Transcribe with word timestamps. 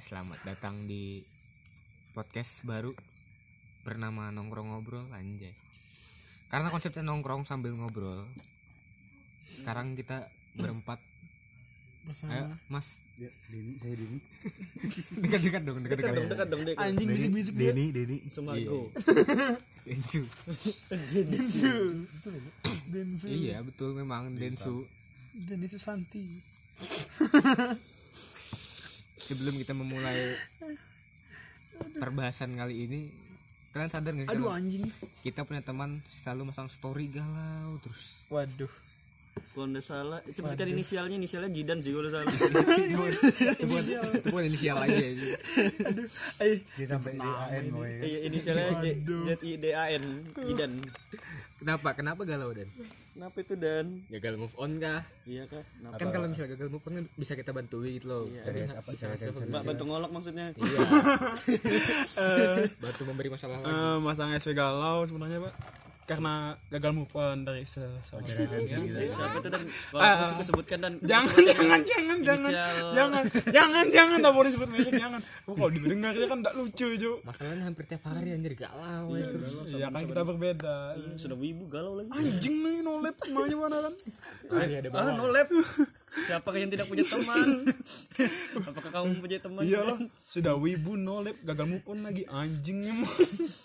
Selamat 0.00 0.40
datang 0.48 0.88
di 0.88 1.20
podcast 2.16 2.64
baru 2.64 2.88
bernama 3.84 4.32
Nongkrong 4.32 4.72
Ngobrol 4.72 5.04
anjay. 5.12 5.52
Karena 6.48 6.72
konsepnya 6.72 7.04
nongkrong 7.04 7.44
sambil 7.44 7.76
ngobrol. 7.76 8.24
Sekarang 9.44 9.92
kita 9.92 10.24
berempat. 10.56 10.96
Ayo, 12.32 12.48
Mas. 12.72 12.96
Ya, 13.20 13.28
Dini, 13.52 13.76
saya 13.76 13.92
Dini. 13.92 14.18
Dekat-dekat 15.28 15.62
dong, 15.68 15.84
dekat-dekat. 15.84 16.16
Dekat 16.16 16.16
dong, 16.16 16.28
dekat 16.32 16.48
dong, 16.48 16.62
dekat. 16.64 16.80
Anjing 16.80 17.08
bisik-bisik 17.12 17.54
dia. 17.60 17.70
Deni, 17.76 17.84
Deni. 17.92 18.16
Sumago. 18.32 18.88
Densu. 19.86 20.24
Densu. 21.12 21.76
Densu. 22.88 23.26
Iya, 23.28 23.60
betul 23.60 23.92
memang 23.92 24.32
Densu. 24.32 24.88
Densu 25.36 25.76
Santi. 25.76 26.40
Sebelum 29.30 29.54
kita 29.62 29.72
memulai 29.78 30.34
perbahasan 32.02 32.58
kali 32.58 32.90
ini, 32.90 33.00
kalian 33.70 33.90
sadar 33.94 34.10
nggak 34.10 34.26
sih 34.26 34.34
Aduh 34.34 34.50
anjing. 34.50 34.82
kita 35.22 35.46
punya 35.46 35.62
teman 35.62 36.02
selalu 36.10 36.50
masang 36.50 36.66
story 36.66 37.06
galau 37.14 37.78
terus. 37.78 38.26
Waduh. 38.26 38.72
Kalau 39.54 39.70
nggak 39.70 39.86
salah, 39.86 40.18
itu 40.26 40.42
kan 40.42 40.66
inisialnya 40.66 41.14
inisialnya 41.14 41.54
Jidan 41.54 41.78
sih 41.78 41.94
kalau 41.94 42.10
salah. 42.10 42.26
itu 42.26 43.64
bukan 43.70 43.84
itu 43.86 44.30
bukan 44.34 44.44
inisial 44.50 44.76
aja 44.82 44.98
ini. 44.98 45.26
Ayo. 46.42 46.54
Dia 46.74 46.86
sampai 46.90 47.14
di 47.14 47.30
AN 47.30 47.64
pokoknya. 47.70 47.98
Iya, 48.02 48.18
inisialnya 48.26 48.66
J 48.82 49.30
I 49.46 49.50
D 49.62 49.64
A 49.70 49.84
N 49.94 50.04
Jidan. 50.34 50.72
Kenapa? 51.60 51.88
Kenapa 51.92 52.24
galau 52.24 52.50
dan? 52.50 52.64
Kenapa 53.10 53.36
itu 53.36 53.52
Dan? 53.52 54.00
Gagal 54.08 54.34
move 54.40 54.56
on 54.56 54.80
kah? 54.80 55.04
Iya 55.28 55.44
kah? 55.44 55.60
Kenapa? 55.60 56.00
Kan 56.00 56.08
kalau 56.08 56.26
misalnya 56.26 56.56
gagal 56.56 56.68
move 56.72 56.84
on 56.88 56.94
kan 56.96 57.04
bisa 57.14 57.32
kita 57.36 57.52
bantuin 57.52 57.92
gitu 57.94 58.06
loh. 58.08 58.24
Iya. 58.24 58.42
Tapi 58.42 58.58
Cari 58.58 58.60
ha- 58.64 58.78
apa, 58.80 58.90
cancel. 58.96 59.32
Mbak 59.44 59.62
bantu 59.68 59.82
ngolok 59.84 60.10
maksudnya. 60.10 60.46
Iya. 60.56 60.78
Bantu 62.82 63.02
memberi 63.04 63.28
masalah 63.28 63.60
lagi. 63.60 63.68
Eh, 63.68 63.96
masang 64.00 64.32
SV 64.32 64.50
galau 64.52 65.04
sebenarnya 65.04 65.38
pak 65.42 65.54
karena 66.10 66.34
gagal 66.68 66.90
move 66.92 67.12
on 67.14 67.46
dari 67.46 67.62
seseorang 67.62 68.26
Iya, 68.26 69.08
Siapa 69.08 69.38
itu 69.38 69.48
Dan? 69.48 69.62
Kalau 69.88 70.02
aku 70.02 70.24
suka 70.26 70.42
sebutkan 70.44 70.78
Dan. 70.80 70.92
jangan 71.00 71.38
jangan 71.40 71.80
jangan 71.80 72.18
jangan 72.20 72.50
jangan 72.90 73.22
jangan 73.48 73.84
jangan 73.88 74.18
tak 74.18 74.32
boleh 74.32 74.50
sebut 74.50 74.68
merek 74.68 74.90
jangan 74.92 75.20
oh, 75.46 75.54
kalau 75.54 75.70
didengarnya 75.70 76.26
kan 76.26 76.40
tak 76.40 76.54
lucu 76.56 76.88
jo 76.96 77.12
Masalahnya 77.22 77.62
hampir 77.64 77.84
tiap 77.86 78.02
hari 78.04 78.28
anjir 78.32 78.54
galau 78.54 79.06
ya 79.12 79.24
terus. 79.24 79.70
ya 79.70 79.86
kan 79.88 80.02
kita 80.02 80.22
berbeda 80.24 80.76
Iya, 80.92 81.14
Sudah 81.14 81.36
wibu 81.36 81.64
galau 81.66 81.94
lagi. 81.94 82.10
anjing 82.10 82.56
nih 82.58 82.80
nolep 82.80 83.14
namanya 83.24 83.56
mana 83.56 83.76
kan 83.80 83.94
Tadi 84.42 84.74
ada 84.76 84.88
Ah, 84.88 84.92
bawang. 84.92 85.14
no 85.14 85.26
lab. 85.28 85.48
Siapakah 86.10 86.58
yang 86.58 86.70
tidak 86.70 86.86
punya 86.86 87.06
teman? 87.06 87.70
Apakah 88.58 88.90
kamu 88.92 89.22
punya 89.22 89.38
teman? 89.38 89.62
iyalah 89.62 89.94
sudah 90.24 90.54
wibu 90.54 90.98
nolep 90.98 91.38
gagal 91.40 91.66
move 91.68 91.86
on 91.86 92.02
lagi 92.02 92.26
anjing 92.26 92.82
emang 92.84 93.06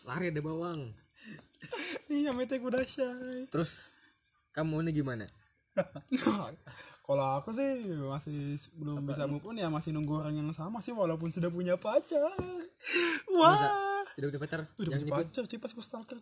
Lari 0.05 0.29
ada 0.29 0.41
bawang. 0.41 0.85
Iya 2.11 2.31
mete 2.31 2.57
kuda 2.57 2.81
syai 2.83 3.49
Terus 3.49 3.89
kamu 4.55 4.87
ini 4.87 4.91
gimana? 4.95 5.25
kalau 7.05 7.25
aku 7.37 7.51
sih 7.51 7.85
masih 7.91 8.57
belum 8.79 9.03
bisa 9.05 9.27
move 9.27 9.45
on 9.45 9.59
ya 9.59 9.67
masih 9.69 9.91
nunggu 9.93 10.23
orang 10.25 10.33
yang 10.39 10.49
sama 10.55 10.79
sih 10.79 10.95
walaupun 10.95 11.29
sudah 11.29 11.51
punya 11.51 11.75
pacar. 11.75 12.33
Wah. 13.35 14.01
Tidak 14.15 14.31
punya 14.31 14.41
pacar 14.41 14.59
udah 14.79 14.89
yang 14.95 15.03
punya 15.03 15.15
pacar 15.21 15.43
sih 15.45 15.59
pas 15.59 15.69
gue 15.69 15.85
stalker 15.85 16.17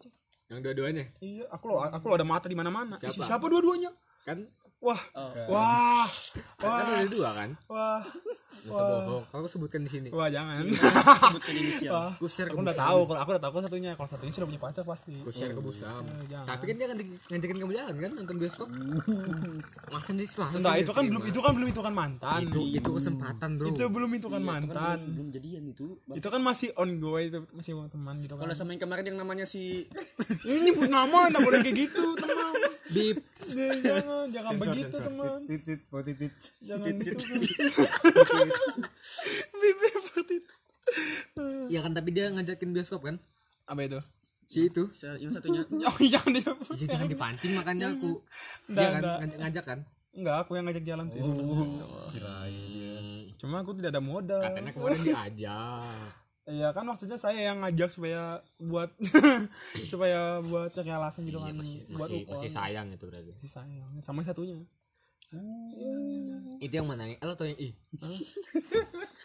yang 0.52 0.59
dua-duanya? 0.59 1.05
Iya 1.23 1.47
aku 1.50 1.66
lo 1.72 1.80
aku 1.80 2.05
lo 2.11 2.13
ada 2.19 2.28
mata 2.28 2.52
di 2.52 2.57
mana 2.57 2.69
mana 2.69 3.00
Siapa? 3.00 3.16
siapa, 3.16 3.28
siapa 3.30 3.45
dua-duanya? 3.47 3.89
Kan 4.28 4.44
wah. 4.84 5.02
Oh. 5.16 5.31
wah. 5.50 6.08
Kan 6.59 6.67
wah. 6.67 6.84
ada 6.94 7.08
dua 7.08 7.30
kan? 7.31 7.50
Wah. 7.66 8.03
Nggak 8.53 8.70
usah 8.70 8.84
bohong. 8.86 9.23
Kalau 9.25 9.40
aku 9.40 9.50
sebutkan 9.50 9.81
di 9.81 9.90
sini. 9.90 10.08
Wah 10.12 10.28
jangan. 10.28 10.64
Sebutkan 11.31 11.53
inisial. 11.53 11.92
wah. 11.92 12.12
Aku 12.14 12.28
share 12.28 12.48
ke 12.48 12.53
aku 12.53 12.62
udah 12.62 12.72
Busam. 12.72 12.86
tahu 12.86 13.00
kalau 13.03 13.20
aku 13.20 13.30
udah 13.31 13.42
tahu 13.42 13.52
kalau 13.52 13.66
satunya. 13.66 13.92
Kalau 13.95 14.09
satunya 14.09 14.34
sudah 14.36 14.48
punya 14.48 14.62
pacar 14.62 14.84
pasti. 14.84 15.13
Aku 15.19 15.31
share 15.31 15.52
ke 15.52 15.62
busam 15.62 16.03
Eh, 16.03 16.25
jangan. 16.28 16.47
tapi 16.47 16.63
kan 16.63 16.75
dia 16.75 16.85
akan 16.85 16.97
ngajakin 17.28 17.57
kamu 17.57 17.74
jalan 17.74 17.96
kan? 17.97 18.12
Nonton 18.13 18.35
bioskop? 18.38 18.68
Masa 19.94 20.09
di 20.12 20.25
masa 20.25 20.44
Enggak, 20.53 20.75
itu 20.80 20.91
kan 20.91 21.03
belum 21.06 21.24
itu 21.24 21.40
kan 21.40 21.52
belum 21.53 21.68
itu 21.69 21.81
kan 21.81 21.94
mantan. 21.94 22.40
Itu 22.44 22.62
itu 22.69 22.90
kesempatan 22.91 23.50
bro. 23.56 23.68
Itu 23.72 23.84
belum 23.88 24.12
itu 24.13 24.28
kan 24.28 24.41
mantan. 24.41 24.97
Belum 25.12 25.28
jadian 25.31 25.63
itu. 25.66 25.88
itu 26.13 26.28
kan 26.28 26.41
masih 26.44 26.69
on 26.75 27.00
go 27.00 27.16
itu 27.18 27.40
masih 27.52 27.74
sama 27.75 27.88
teman 27.90 28.16
gitu 28.19 28.34
kan. 28.36 28.47
Kalau 28.47 28.56
sama 28.56 28.75
yang 28.75 28.81
kemarin 28.81 29.06
yang 29.07 29.18
namanya 29.19 29.46
si 29.46 29.88
ini 30.44 30.59
nyebut 30.72 30.88
nama 30.88 31.28
enggak 31.28 31.41
boleh 31.41 31.59
kayak 31.62 31.78
gitu 31.88 32.03
teman. 32.16 32.53
Bip. 32.94 33.18
Jangan 33.44 34.31
jangan 34.31 34.53
sensor. 34.81 35.03
teman. 35.06 35.39
Titit, 35.45 35.79
oh 35.94 36.01
titit. 36.01 36.34
jangan 36.63 36.95
gitu 37.00 37.25
itu 40.23 40.53
ya 41.73 41.79
kan 41.81 41.91
tapi 41.95 42.09
dia 42.13 42.29
ngajakin 42.29 42.69
bioskop 42.75 43.01
kan? 43.01 43.17
Apa 43.66 43.81
itu? 43.88 44.00
Si 44.51 44.69
itu 44.69 44.83
si- 44.94 45.07
yang 45.07 45.31
satunya. 45.33 45.66
oh 45.89 45.97
jangan 45.97 46.31
dia 46.35 46.51
di 46.78 46.78
situ 46.78 46.94
kan 46.94 47.09
dipancing 47.09 47.53
makanya 47.57 47.95
aku. 47.97 48.22
Dia 48.69 49.00
kan 49.00 49.01
ngajak, 49.41 49.63
kan? 49.66 49.79
Enggak 50.13 50.45
aku 50.45 50.51
yang 50.53 50.66
ngajak 50.69 50.83
jalan 50.85 51.07
sih. 51.09 51.22
Hmm, 51.23 51.81
cuma 53.41 53.66
aku 53.66 53.73
tidak 53.79 53.97
ada 53.97 54.03
modal. 54.03 54.41
Katanya 54.44 54.72
kemarin 54.78 55.00
diajak 55.01 56.22
Iya 56.44 56.70
kan 56.70 56.84
maksudnya 56.84 57.16
saya 57.16 57.40
yang 57.46 57.59
ngajak 57.59 57.88
supaya 57.90 58.22
buat 58.58 58.92
supaya 59.90 60.42
buat 60.42 60.70
cari 60.70 60.90
alasan 60.90 61.24
gitu 61.24 61.38
Iya, 61.38 61.46
kan 61.46 61.56
masih 61.56 61.80
buat 61.88 62.00
masih, 62.04 62.20
ukon. 62.22 62.34
masih 62.36 62.52
sayang 62.52 62.88
itu 62.90 63.04
berarti. 63.04 63.31
Masih 63.31 63.48
sayang 63.50 63.90
sama 64.00 64.22
satunya. 64.22 64.59
Itu 66.59 66.74
yang 66.74 66.86
mana? 66.86 67.08
L 67.09 67.30
atau 67.31 67.44
yang 67.44 67.58
I 67.58 67.70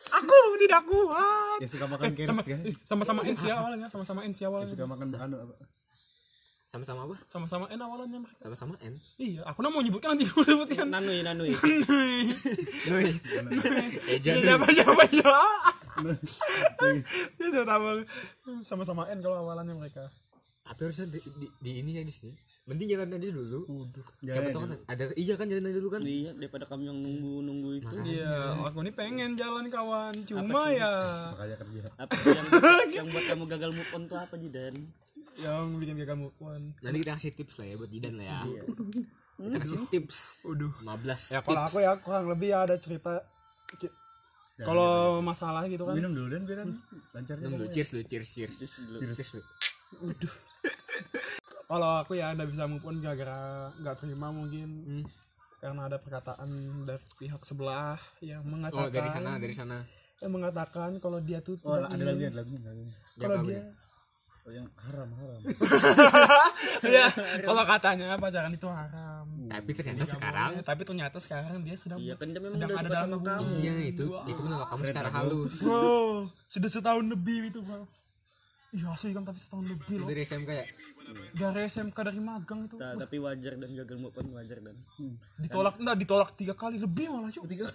aku 0.08 0.34
tidak 0.58 0.80
kuat 0.84 1.58
Yang 1.58 1.70
suka 1.74 1.86
makan 1.86 2.06
Eh, 2.10 2.24
sama 2.24 2.40
kan? 2.40 2.60
sama-sama 2.82 3.20
N 3.22 3.34
sih 3.34 3.50
awalnya 3.50 3.86
sama-sama 3.88 4.20
N 4.22 4.32
sih 4.32 4.42
Yang 4.42 4.50
awalnya. 4.54 4.72
suka 4.72 4.86
makan 4.86 5.06
anu 5.12 5.36
apa? 5.38 5.54
sama-sama 6.64 7.00
apa? 7.02 7.16
Sama-sama 7.24 7.64
N 7.66 7.76
awalnya 7.78 8.18
Mbak. 8.18 8.32
sama-sama 8.38 8.74
N. 8.78 8.94
Iya 9.16 9.40
aku 9.42 9.58
nak 9.58 9.70
mau 9.70 9.80
nyebutkan 9.80 10.12
nanti 10.12 10.24
mau 10.30 10.44
nyebutkan 10.44 10.86
Nanui, 10.86 11.18
nanui. 11.20 11.52
Nui. 12.86 13.10
Eja 14.06 14.30
Ya, 14.30 14.54
Nui. 14.54 14.64
siapa 14.64 14.66
siapa 14.70 15.04
ya 16.04 17.46
dia 17.50 17.60
udah 17.62 17.66
tahu 17.66 17.84
sama-sama 18.62 19.10
N 19.10 19.18
kalau 19.22 19.42
awalannya 19.42 19.74
mereka. 19.74 20.06
Tapi 20.68 20.80
harusnya 20.84 21.08
di, 21.08 21.18
di, 21.24 21.46
di 21.64 21.70
ini 21.80 21.96
ya 21.96 22.04
di 22.04 22.12
sini 22.12 22.34
mending 22.68 22.88
jalan 22.92 23.16
aja 23.16 23.28
dulu. 23.32 23.60
Ya, 24.20 24.32
siapa 24.36 24.52
tahu 24.52 24.62
kan 24.68 24.72
ada 24.84 25.04
iya 25.16 25.34
kan 25.40 25.48
jalan 25.48 25.64
aja 25.72 25.78
dulu 25.80 25.90
kan? 25.96 26.02
Iya, 26.04 26.30
daripada 26.36 26.64
kamu 26.68 26.82
yang 26.84 26.98
nunggu-nunggu 27.00 27.70
itu. 27.80 27.94
iya 28.04 28.60
aku 28.60 28.84
ini 28.84 28.92
pengen 28.92 29.40
jalan 29.40 29.72
kawan. 29.72 30.12
Cuma 30.28 30.68
ya. 30.68 30.92
Makanya 31.32 31.56
kerja. 31.64 31.80
Apa 31.96 32.12
sih 32.12 32.36
yang 32.36 32.46
yang 33.00 33.06
buat 33.08 33.24
kamu 33.24 33.44
gagal 33.48 33.70
move 33.72 33.92
on 33.96 34.02
tuh 34.04 34.20
apa 34.20 34.36
Jidan? 34.36 34.76
yang 35.38 35.70
bikin 35.80 35.96
gagal 36.02 36.18
move 36.18 36.38
on. 36.44 36.60
Nanti 36.84 36.98
kita 37.00 37.16
kasih 37.16 37.32
tips 37.32 37.54
lah 37.62 37.66
ya 37.72 37.74
buat 37.80 37.90
Jidan 37.90 38.14
lah 38.20 38.26
ya. 38.26 38.38
Kita 39.38 39.58
kasih 39.64 39.78
tips. 39.88 40.18
Waduh. 40.44 40.72
15 40.82 41.32
ya 41.32 41.40
kalau 41.40 41.60
tips. 41.64 41.70
aku 41.72 41.76
ya 41.80 41.92
kurang 42.04 42.26
lebih 42.28 42.50
ada 42.52 42.74
cerita 42.76 43.22
kalau 44.66 45.22
masalah 45.22 45.62
gitu 45.70 45.86
kan. 45.86 45.94
Minum 45.94 46.12
dulu 46.14 46.26
dan 46.34 46.42
biar 46.42 46.58
lancar 47.14 47.36
Minum 47.38 47.62
dulu, 47.62 47.70
cheers 47.70 47.88
dulu 47.94 48.02
cheers 48.10 48.28
cheers. 48.30 48.54
Terus 48.58 48.74
dulu. 48.82 48.98
cheers 49.14 49.30
dulu. 49.30 49.44
kalau 51.70 51.90
aku 52.00 52.16
ya 52.16 52.32
nggak 52.32 52.48
bisa 52.48 52.64
move 52.66 52.84
on 52.88 52.96
gara-gara 52.98 53.70
nggak 53.78 53.96
terima 54.02 54.28
mungkin. 54.34 54.68
Hmm. 54.86 55.04
karena 55.58 55.90
ada 55.90 55.98
perkataan 55.98 56.46
dari 56.86 57.02
pihak 57.18 57.42
sebelah 57.42 57.98
yang 58.22 58.46
oh 58.46 58.50
mengatakan 58.54 58.94
dari 58.94 59.10
sana 59.10 59.30
dari 59.42 59.54
sana. 59.58 59.78
yang 60.22 60.30
mengatakan 60.30 60.90
kalau 61.02 61.18
dia 61.18 61.42
tuh 61.42 61.58
Oh, 61.66 61.74
ada 61.74 61.98
lagi, 61.98 62.30
ada 62.30 62.46
lagi, 62.46 62.54
ada 62.62 62.70
lagi. 62.70 62.86
kalau 63.18 63.36
dia 63.42 63.66
Oh, 64.48 64.52
yang 64.56 64.64
haram, 64.80 65.08
haram. 65.12 65.40
ya 66.96 67.12
kalau 67.44 67.64
katanya 67.68 68.16
pacaran 68.16 68.48
itu 68.56 68.64
haram. 68.64 69.28
Tapi 69.44 69.70
ternyata 69.76 70.08
sekarang 70.08 70.50
tapi 70.64 70.82
ternyata 70.88 71.16
sekarang 71.20 71.60
dia 71.68 71.76
sedang 71.76 72.00
Iya 72.00 72.16
kan 72.16 72.32
dia 72.32 72.40
memang 72.40 72.56
sedang 72.56 72.72
udah 72.72 72.80
ada 72.80 72.88
dalam 72.88 73.20
kamu. 73.20 73.52
iya 73.60 73.74
itu 73.92 74.08
itu 74.08 74.40
menolak 74.40 74.72
kamu 74.72 74.82
secara 74.88 75.10
halus. 75.12 75.60
Bro 75.60 76.32
sudah 76.48 76.70
setahun 76.72 77.04
lebih 77.12 77.52
itu 77.52 77.60
bro. 77.60 77.84
Iya 78.72 78.88
asli 78.88 79.12
kan 79.12 79.28
tapi 79.28 79.36
setahun 79.36 79.68
lebih 79.68 79.94
loh 80.00 80.08
dari 80.08 80.24
SMK 80.24 80.48
ya? 80.48 80.66
Dari 81.36 81.60
SMK 81.68 81.98
dari 82.08 82.20
magang 82.24 82.60
itu. 82.64 82.76
Nah, 82.80 82.96
tapi 82.96 83.16
wajar 83.20 83.52
dan 83.60 83.70
gagal 83.76 83.96
move 84.00 84.16
on 84.16 84.32
wajar 84.32 84.64
dan. 84.64 84.76
ditolak 85.44 85.76
enggak 85.76 85.96
ditolak 86.00 86.28
tiga 86.40 86.56
kali 86.56 86.80
lebih 86.80 87.12
malah 87.12 87.28
cuy 87.28 87.44
tiga 87.52 87.68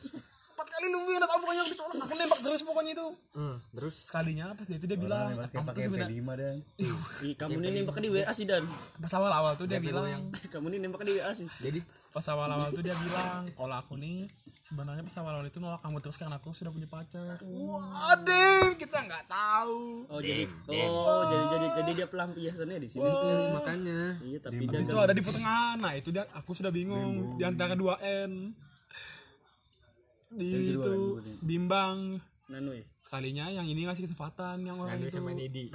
empat 0.64 0.80
kali 0.80 0.88
lebih 0.88 1.16
enggak 1.20 1.30
tahu 1.30 1.40
pokoknya 1.44 1.60
yang 1.60 1.72
ditolak. 1.76 1.96
Aku 2.00 2.14
nembak 2.16 2.40
terus 2.40 2.62
pokoknya 2.64 2.92
itu. 2.96 3.08
Hmm, 3.36 3.56
terus? 3.76 3.96
Sekalinya 4.08 4.46
pas 4.56 4.66
dia 4.66 4.78
itu 4.80 4.88
dia 4.88 5.00
bilang 5.00 5.28
Pakai 5.36 5.60
aku 5.60 5.68
pakai 5.68 5.82
sebenarnya 5.84 6.08
V5 6.08 6.32
dan. 6.40 6.58
Ih, 6.80 6.94
kamu 7.40 7.52
ini 7.60 7.70
nembak 7.84 7.98
di 8.00 8.10
WA 8.10 8.32
sih 8.32 8.46
dan. 8.48 8.64
pas 8.96 9.14
awal 9.20 9.32
awal 9.36 9.54
tuh 9.60 9.68
dia 9.68 9.80
bilang. 9.84 10.08
Kamu 10.32 10.66
ini 10.72 10.78
nembak 10.80 11.04
di 11.04 11.12
WA 11.20 11.32
sih. 11.36 11.48
jadi? 11.60 11.80
Pas 12.14 12.26
awal 12.32 12.48
awal 12.48 12.70
tuh 12.72 12.84
dia 12.86 12.96
bilang 12.96 13.50
kalau 13.58 13.76
aku 13.76 13.98
nih 14.00 14.30
sebenarnya 14.64 15.04
pas 15.04 15.18
awal 15.20 15.34
awal 15.42 15.46
itu 15.50 15.60
nolak 15.60 15.82
kamu 15.84 15.98
terus 16.00 16.16
karena 16.16 16.40
aku 16.40 16.56
sudah 16.56 16.72
punya 16.72 16.88
pacar. 16.88 17.36
Wah 17.42 18.16
deh 18.24 18.80
kita 18.80 18.98
nggak 19.04 19.26
tahu. 19.28 20.08
Oh, 20.08 20.22
jadi 20.24 20.48
oh, 20.72 21.22
jadi 21.28 21.44
jadi 21.52 21.68
jadi 21.84 21.92
dia 21.98 22.08
pelampiasannya 22.08 22.78
di 22.80 22.88
sini. 22.88 23.12
Makanya. 23.60 24.02
Iya, 24.24 24.40
tapi 24.40 24.64
itu 24.64 24.96
ada 24.96 25.12
di 25.12 25.22
pertengahan. 25.26 25.78
Nah 25.82 25.94
itu 26.00 26.14
dia 26.16 26.24
aku 26.32 26.56
sudah 26.56 26.72
bingung. 26.72 27.36
Di 27.36 27.44
antara 27.44 27.76
dua 27.76 28.00
n 28.00 28.54
di 30.34 30.50
itu 30.74 30.94
bimbang 31.40 32.18
Nanui. 32.46 32.82
sekalinya 33.00 33.48
yang 33.48 33.64
ini 33.64 33.86
ngasih 33.86 34.04
kesempatan 34.04 34.62
yang 34.62 34.78
orang 34.78 34.98
Nanu 34.98 35.06
itu 35.06 35.14
sama 35.14 35.32
Nedi 35.32 35.70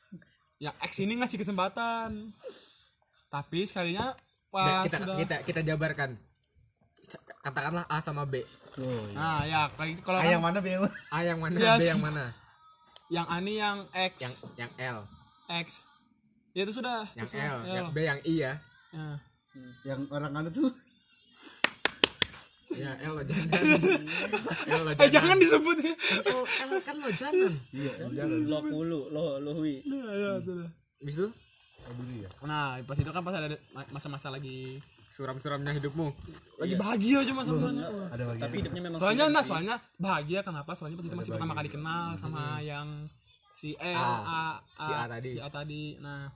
yang 0.64 0.74
X 0.80 0.92
ini 0.98 1.18
ngasih 1.18 1.38
kesempatan 1.38 2.30
tapi 3.28 3.64
sekalinya 3.64 4.14
Nah, 4.48 4.80
pas 4.80 4.88
kita, 4.88 4.96
sudah 4.96 5.16
kita 5.20 5.36
kita 5.44 5.60
jabarkan 5.62 6.16
katakanlah 7.42 7.84
A 7.86 8.00
sama 8.00 8.24
B 8.24 8.40
Oh, 8.76 8.84
iya. 9.08 9.12
nah 9.12 9.40
ya 9.42 9.60
kayak 9.72 9.88
gitu. 9.90 10.02
kalau 10.04 10.20
kan 10.20 10.28
yang 10.28 10.40
mana 10.40 10.60
yang 10.60 10.80
mana? 10.80 10.96
A 11.08 11.18
yang 11.22 11.38
mana 11.40 11.56
Yes. 11.56 11.76
B 11.76 11.82
yang 11.86 12.00
mana 12.00 12.24
yang 13.14 13.26
A 13.26 13.36
ini 13.36 13.52
yang 13.56 13.78
X 13.90 14.14
yang 14.16 14.32
yang 14.56 14.72
L 14.76 14.98
X 15.60 15.66
ya 16.52 16.64
itu 16.64 16.72
sudah 16.72 17.04
yang 17.12 17.24
itu 17.24 17.36
sudah. 17.36 17.52
L 17.64 17.74
yang 17.74 17.88
B 17.90 17.98
yang 18.00 18.20
I 18.22 18.34
ya 18.38 18.52
Ya. 18.92 19.08
Yang 19.84 20.00
orang 20.08 20.32
anu 20.32 20.48
tuh. 20.48 20.68
Ya 22.68 22.90
L 23.00 23.12
lo 23.12 23.22
jangan 23.22 23.46
L 24.66 24.80
lo 24.86 24.90
eh 24.92 25.08
jangan 25.08 25.36
disebut 25.36 25.76
ya 25.78 25.94
oh 26.28 26.44
L 26.44 26.70
kan 26.80 26.96
lo 26.96 27.08
jangan 27.12 27.52
Iya. 27.70 27.92
Lo 28.42 28.58
kulu, 28.60 29.00
lo 29.08 29.38
lo 29.38 29.50
hui. 29.54 29.80
Nah, 29.84 30.02
ya. 30.10 30.30
Habis 30.98 31.14
itu 31.16 31.28
Oh, 31.78 31.94
dulu 31.94 32.18
ya. 32.18 32.26
nah 32.42 32.74
pas 32.82 32.98
itu 32.98 33.06
kan 33.06 33.22
pas 33.22 33.30
ada 33.32 33.54
masa-masa 33.88 34.26
lagi 34.26 34.82
suram-suramnya 35.08 35.70
hidupmu 35.72 36.10
lagi 36.58 36.74
bahagia 36.74 37.22
aja 37.22 37.30
mas 37.30 37.46
sebenarnya. 37.46 37.86
Ada 38.10 38.24
lagi. 38.26 38.40
Tapi 38.42 38.54
hidupnya 38.58 38.82
memang 38.82 38.98
soalnya 38.98 39.24
nah 39.28 39.40
soalnya 39.40 39.74
bahagia 39.96 40.42
kenapa 40.42 40.74
soalnya 40.74 40.98
pas 40.98 41.06
itu 41.06 41.14
masih 41.14 41.32
pertama 41.32 41.54
kali 41.54 41.68
kenal 41.68 42.18
sama 42.18 42.58
yang 42.60 43.06
si 43.48 43.72
E 43.72 43.94
A. 43.94 44.10
A, 44.20 44.44
Si 44.76 44.90
A 44.92 45.04
tadi. 45.06 45.30
si 45.30 45.38
A 45.38 45.48
tadi 45.48 45.82
nah 46.02 46.26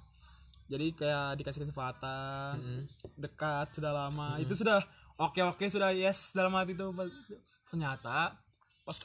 jadi 0.64 0.86
kayak 0.94 1.30
dikasih 1.36 1.60
kesempatan 1.66 2.54
Mm. 2.54 2.82
dekat 3.18 3.66
sudah 3.74 3.90
lama 3.90 4.38
itu 4.38 4.54
sudah 4.54 4.78
oke 5.20 5.40
oke 5.46 5.64
sudah 5.66 5.92
yes 5.92 6.32
dalam 6.32 6.52
hati 6.52 6.72
itu 6.72 6.86
ternyata 7.66 8.32
pas 8.82 8.96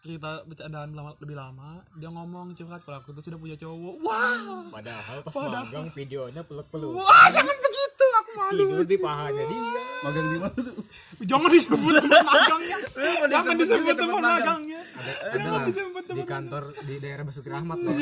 cerita 0.00 0.40
bercandaan 0.42 0.90
lama- 0.90 1.16
lebih 1.18 1.34
lama 1.34 1.84
dia 1.94 2.08
ngomong 2.08 2.52
curhat 2.52 2.80
kalau 2.80 2.98
aku 2.98 3.12
tuh 3.12 3.22
sudah 3.22 3.36
punya 3.36 3.54
cowok. 3.54 3.94
Wah 4.00 4.64
padahal 4.70 5.16
pas 5.20 5.28
Padahal. 5.30 5.64
magang 5.64 5.88
videonya 5.92 6.40
peluk-peluk. 6.40 6.96
Wah 6.96 7.28
jangan 7.28 7.52
begitu 7.54 8.04
aku 8.16 8.30
malu. 8.34 8.64
Tidur 8.66 8.86
di 8.86 8.96
pahanya 8.96 9.44
dia. 9.44 9.82
Magang 10.00 10.26
di 10.26 10.38
mana 10.38 10.56
tuh? 10.56 10.84
jangan 11.20 11.48
disebut 11.52 11.92
tempat 12.00 12.24
magangnya. 12.24 12.76
Jangan 13.30 13.54
disebut 13.54 13.92
tempat 13.92 13.96
tempat 14.00 14.16
magang. 14.16 14.40
magangnya. 14.40 14.80
ada 14.80 15.36
Jangan 15.36 15.52
ada 15.52 15.68
disebut 15.68 16.04
di 16.08 16.22
kantor 16.24 16.62
di 16.80 16.94
daerah 16.96 17.22
Basuki 17.22 17.48
Rahmat 17.48 17.78
loh 17.84 17.92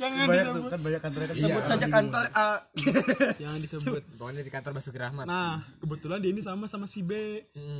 jangan 0.00 0.26
Banyak 0.26 0.44
tuh 0.44 0.52
disebut 0.56 0.70
kan 0.72 0.80
banyak 0.80 1.02
kantor 1.04 1.20
kan. 1.20 1.34
Sebut 1.36 1.64
saja 1.68 1.86
kantor 1.92 2.24
A. 2.32 2.50
jangan 3.42 3.58
disebut 3.60 4.02
pokoknya 4.16 4.40
di 4.40 4.52
kantor 4.52 4.72
Basuki 4.72 4.98
Rahmat. 4.98 5.24
Nah. 5.28 5.60
Kebetulan 5.84 6.18
dia 6.24 6.30
ini 6.32 6.40
sama 6.40 6.64
sama 6.64 6.88
si 6.88 7.04
B. 7.04 7.12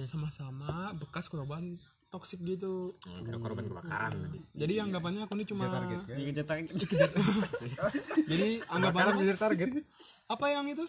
Sama-sama 0.04 0.92
bekas 0.92 1.32
korban 1.32 1.80
toksik 2.12 2.44
gitu. 2.44 2.92
Hmm, 3.08 3.40
korban 3.40 3.64
kebakaran. 3.64 4.12
Tadi 4.20 4.38
jadi 4.52 4.84
anggapannya 4.84 5.24
aku 5.24 5.32
ini 5.40 5.44
cuma 5.48 5.64
Target 5.72 6.00
kan. 6.04 6.16
Dikejar 6.20 6.46
target. 6.46 6.74
jadi 8.30 8.48
anggapannya 8.68 9.12
bisa 9.24 9.36
target. 9.40 9.68
Apa 10.28 10.46
yang 10.52 10.68
itu? 10.68 10.84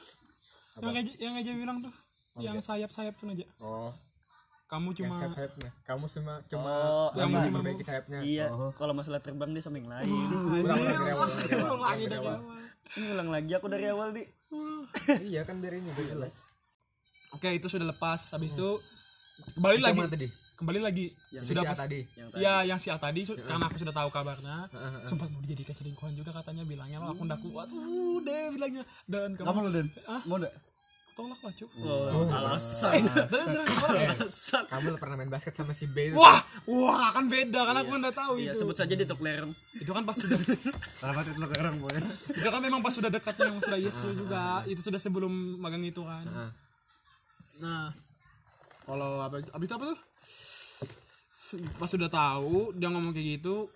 Yang 0.84 0.96
aja 1.00 1.12
yang 1.24 1.34
aja 1.40 1.52
bilang 1.56 1.78
tuh? 1.80 1.94
Yang 2.40 2.64
sayap-sayap 2.64 3.16
tuh 3.20 3.28
aja 3.32 3.44
oh 3.60 3.92
kamu 4.72 4.90
cuma 4.96 5.14
sayap 5.20 5.36
sayapnya 5.36 5.70
kamu 5.84 6.06
cuma 6.08 6.34
cuma 6.48 6.72
Oh, 6.72 7.10
kamu 7.12 7.28
iya. 7.30 7.44
cuma 7.44 7.60
memperbaiki 7.60 7.84
sayapnya 7.84 8.20
Iya, 8.24 8.46
kalau 8.74 8.94
masalah 8.94 9.20
terbang 9.20 9.52
dia 9.52 9.60
sama 9.60 9.78
yang 9.78 9.92
lain. 9.92 10.08
ulang 10.08 10.64
ulang 10.64 10.80
dari 10.80 11.12
awal 11.12 11.28
dari 11.30 11.54
awal 11.54 11.68
Ulang 11.68 11.84
lagi. 11.84 12.04
Dari 12.06 12.18
awal. 12.18 12.38
Ini 12.92 13.06
ulang 13.10 13.30
lagi 13.30 13.52
aku 13.52 13.68
dari 13.68 13.86
awal, 13.86 14.08
Di. 14.12 14.24
iya 15.30 15.42
kan 15.44 15.60
biar 15.60 15.76
ini 15.76 15.92
biar 15.92 16.08
jelas. 16.10 16.36
Oke 17.32 17.52
itu 17.52 17.68
sudah 17.68 17.84
lepas. 17.86 18.32
Habis 18.32 18.52
itu 18.52 18.70
kembali 19.56 19.80
lagi. 19.82 20.00
tadi? 20.06 20.28
Kembali 20.54 20.80
lagi. 20.80 21.06
Yang 21.32 21.44
sudah 21.48 21.64
si 21.64 21.68
pas 21.68 21.80
tadi. 21.82 22.00
Yang 22.10 22.28
tadi. 22.30 22.40
ya 22.40 22.54
yang 22.64 22.78
si 22.78 22.88
A 22.88 22.96
tadi 22.96 23.22
su- 23.24 23.36
karena 23.36 23.66
aku 23.66 23.76
sudah 23.76 23.92
tahu 23.92 24.08
kabarnya. 24.08 24.72
Sempat 25.10 25.28
mau 25.28 25.40
dijadikan 25.42 25.72
selingkuhan 25.74 26.16
juga 26.16 26.32
katanya 26.32 26.64
bilangnya. 26.64 27.00
Lo 27.00 27.12
aku 27.12 27.24
ndaku 27.24 27.48
waduh 27.50 28.20
deh 28.22 28.52
bilangnya. 28.52 28.84
Dan 29.04 29.36
Kamu 29.36 29.48
kamu 29.48 29.60
lo? 29.66 29.82
Mau 30.28 30.36
enggak? 30.38 30.54
Tolak 31.12 31.38
lah 31.38 31.52
cuk 31.52 31.70
Oh, 31.78 32.24
alasan. 32.26 33.04
terus 33.30 33.48
terus 33.48 33.70
Alasan. 33.84 34.64
kamu 34.66 34.96
pernah 34.96 35.16
main 35.16 35.28
basket 35.28 35.52
sama 35.52 35.72
si 35.72 35.86
B 35.86 36.08
itu? 36.08 36.16
wah 36.16 36.40
wah 36.66 37.12
kan 37.12 37.28
beda 37.28 37.62
kan 37.64 37.76
aku 37.78 37.92
nggak 37.94 38.14
tahu 38.14 38.34
Iya, 38.38 38.50
itu 38.50 38.58
sebut 38.58 38.74
saja 38.74 38.92
di 38.92 39.04
Tokler. 39.04 39.44
itu 39.74 39.88
kan 39.88 40.02
pas 40.02 40.14
sudah 40.14 40.40
Kenapa 40.40 41.20
itu 41.22 41.32
orang 41.38 41.76
boy? 41.78 41.92
itu 42.32 42.48
kan 42.48 42.60
memang 42.60 42.80
pas 42.80 42.92
sudah 42.92 43.08
dekatnya 43.08 43.46
yang 43.48 43.60
sudah 43.60 43.78
yes 43.78 43.98
juga 44.08 44.44
itu 44.66 44.82
sudah 44.82 44.98
sebelum 44.98 45.30
magang 45.58 45.82
itu 45.82 46.00
kan 46.00 46.24
Heeh. 46.24 46.50
nah 47.60 47.92
kalau 48.82 49.22
abis, 49.22 49.46
abis 49.48 49.66
itu 49.66 49.74
apa 49.74 49.86
tuh 49.88 50.00
pas 51.76 51.86
sudah 51.86 52.08
tahu 52.08 52.72
dia 52.74 52.88
ngomong 52.88 53.12
kayak 53.12 53.38
gitu 53.38 53.68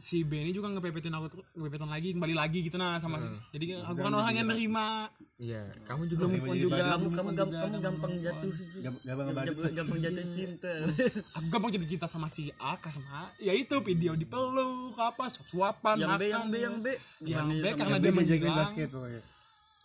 si 0.00 0.24
B 0.24 0.40
ini 0.40 0.56
juga 0.56 0.72
ngepepetin 0.72 1.12
aku 1.12 1.26
tuh 1.36 1.42
ngepepetin 1.52 1.90
lagi 1.90 2.08
kembali 2.16 2.34
lagi 2.36 2.58
gitu 2.64 2.80
nah 2.80 2.96
sama 2.96 3.20
jadi 3.52 3.84
aku 3.84 4.00
kan 4.00 4.14
orang 4.16 4.32
yang 4.32 4.48
nerima 4.48 5.10
iya 5.36 5.68
kamu 5.84 6.08
juga 6.08 6.24
mau 6.32 6.40
pun 6.48 6.56
juga 6.56 6.76
Kamu 6.80 7.06
kamu 7.12 7.30
gampang 7.36 7.50
juga, 7.50 7.60
kamu 7.60 7.76
gampang 7.82 8.12
jatuh. 8.24 8.50
Gampang. 8.80 9.04
Gampang 9.04 9.72
gampang 9.76 9.98
jatuh 10.00 10.26
cinta. 10.36 10.72
aku 11.36 11.46
gampang 11.52 11.70
jadi 11.76 11.86
cinta 11.92 12.06
sama 12.08 12.28
si 12.32 12.48
A 12.56 12.78
karena 12.80 13.28
ya 13.36 13.52
itu 13.52 13.76
video 13.84 14.16
dipeluk 14.16 14.96
apa 14.96 15.28
suapan 15.28 15.96
Yang 16.00 16.12
B, 16.16 16.22
yang. 16.24 16.44
B, 16.48 16.54
yang 16.56 16.76
B. 16.80 16.86
yang 17.26 17.48
B 17.60 17.64
karena 17.76 17.96
dia 18.00 18.12
menghilang 18.14 18.56
basket 18.56 18.88
pokoknya. 18.88 19.20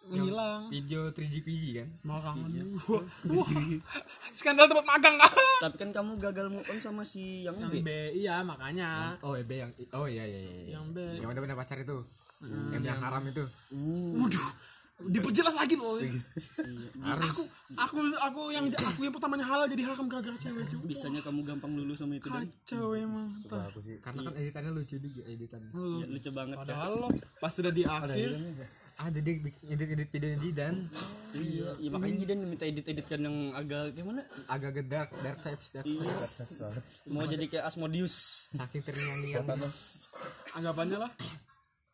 Menghilang. 0.08 0.62
video 0.72 1.02
3GPG 1.12 1.64
kan? 1.84 1.88
Makan 2.08 2.36
Iya. 2.54 2.64
wah, 2.88 3.04
wah. 3.34 3.50
skandal 4.38 4.66
tempat 4.70 4.86
magang. 4.88 5.16
Kan 5.20 5.34
Tapi 5.68 5.76
kan 5.82 5.90
kamu 5.92 6.12
gagal 6.22 6.48
move 6.54 6.68
on 6.70 6.80
sama 6.80 7.04
si 7.04 7.44
yang 7.44 7.58
yang 7.60 7.72
B. 7.74 7.84
B. 7.84 7.90
Iya 8.16 8.46
makanya. 8.46 9.20
Oh 9.26 9.36
B 9.36 9.52
yang 9.58 9.72
oh 9.94 10.08
iya 10.08 10.24
iya 10.24 10.40
iya 10.40 10.80
yang 10.80 10.86
B. 10.96 10.98
Yang 11.20 11.30
udah 11.36 11.44
punya 11.44 11.58
pacar 11.58 11.78
itu. 11.82 11.98
Yang 12.72 12.84
yang 12.86 13.02
haram 13.02 13.24
itu. 13.28 13.44
Waduh. 14.22 14.48
Diperjelas 14.98 15.54
lagi 15.54 15.78
loh 15.78 16.02
harus. 17.06 17.30
Aku 17.30 17.42
aku 17.78 18.00
aku 18.18 18.42
yang 18.50 18.66
aku 18.74 19.06
yang 19.06 19.14
pertamanya 19.14 19.46
halal 19.46 19.70
jadi 19.70 19.94
haram 19.94 20.10
gara-gara 20.10 20.34
cewek 20.42 20.66
cuy 20.74 20.90
Bisanya 20.90 21.22
kamu 21.22 21.46
gampang 21.46 21.70
lulus 21.78 22.02
sama 22.02 22.18
itu 22.18 22.26
dan 22.26 22.50
kacau 22.50 22.98
emang. 22.98 23.30
Entah. 23.46 23.70
Aku 23.70 23.78
sih. 23.86 24.02
karena 24.02 24.26
kan 24.26 24.34
editannya 24.34 24.72
lucu 24.74 24.98
juga 24.98 25.22
ya, 25.30 25.38
lucu. 26.10 26.30
Banget 26.34 26.58
padahal 26.58 26.92
lo 26.98 27.10
pas 27.38 27.54
sudah 27.54 27.70
di 27.70 27.86
akhir 27.86 28.42
ada 28.98 29.20
dia 29.22 29.34
bikin 29.38 29.66
edit 29.70 29.88
edit 29.94 30.10
videonya 30.10 30.40
Jidan. 30.42 30.76
Iya, 31.32 31.70
ya 31.78 31.90
makanya 31.94 32.16
Jidan 32.18 32.38
minta 32.44 32.66
edit-editkan 32.66 33.20
yang 33.22 33.38
agak 33.54 33.94
gimana? 33.94 34.26
agak 34.46 34.72
gedak 34.76 35.08
dark 35.22 35.38
vibes 35.40 35.68
dark 35.70 35.86
Iya. 35.86 36.02
vibes. 36.02 36.34
Mau 37.06 37.24
jadi 37.24 37.46
kayak 37.46 37.66
Asmodeus. 37.66 38.16
saking 38.52 38.82
ternyanyi 38.82 39.38
anggapannya 40.54 40.98
lah. 41.00 41.12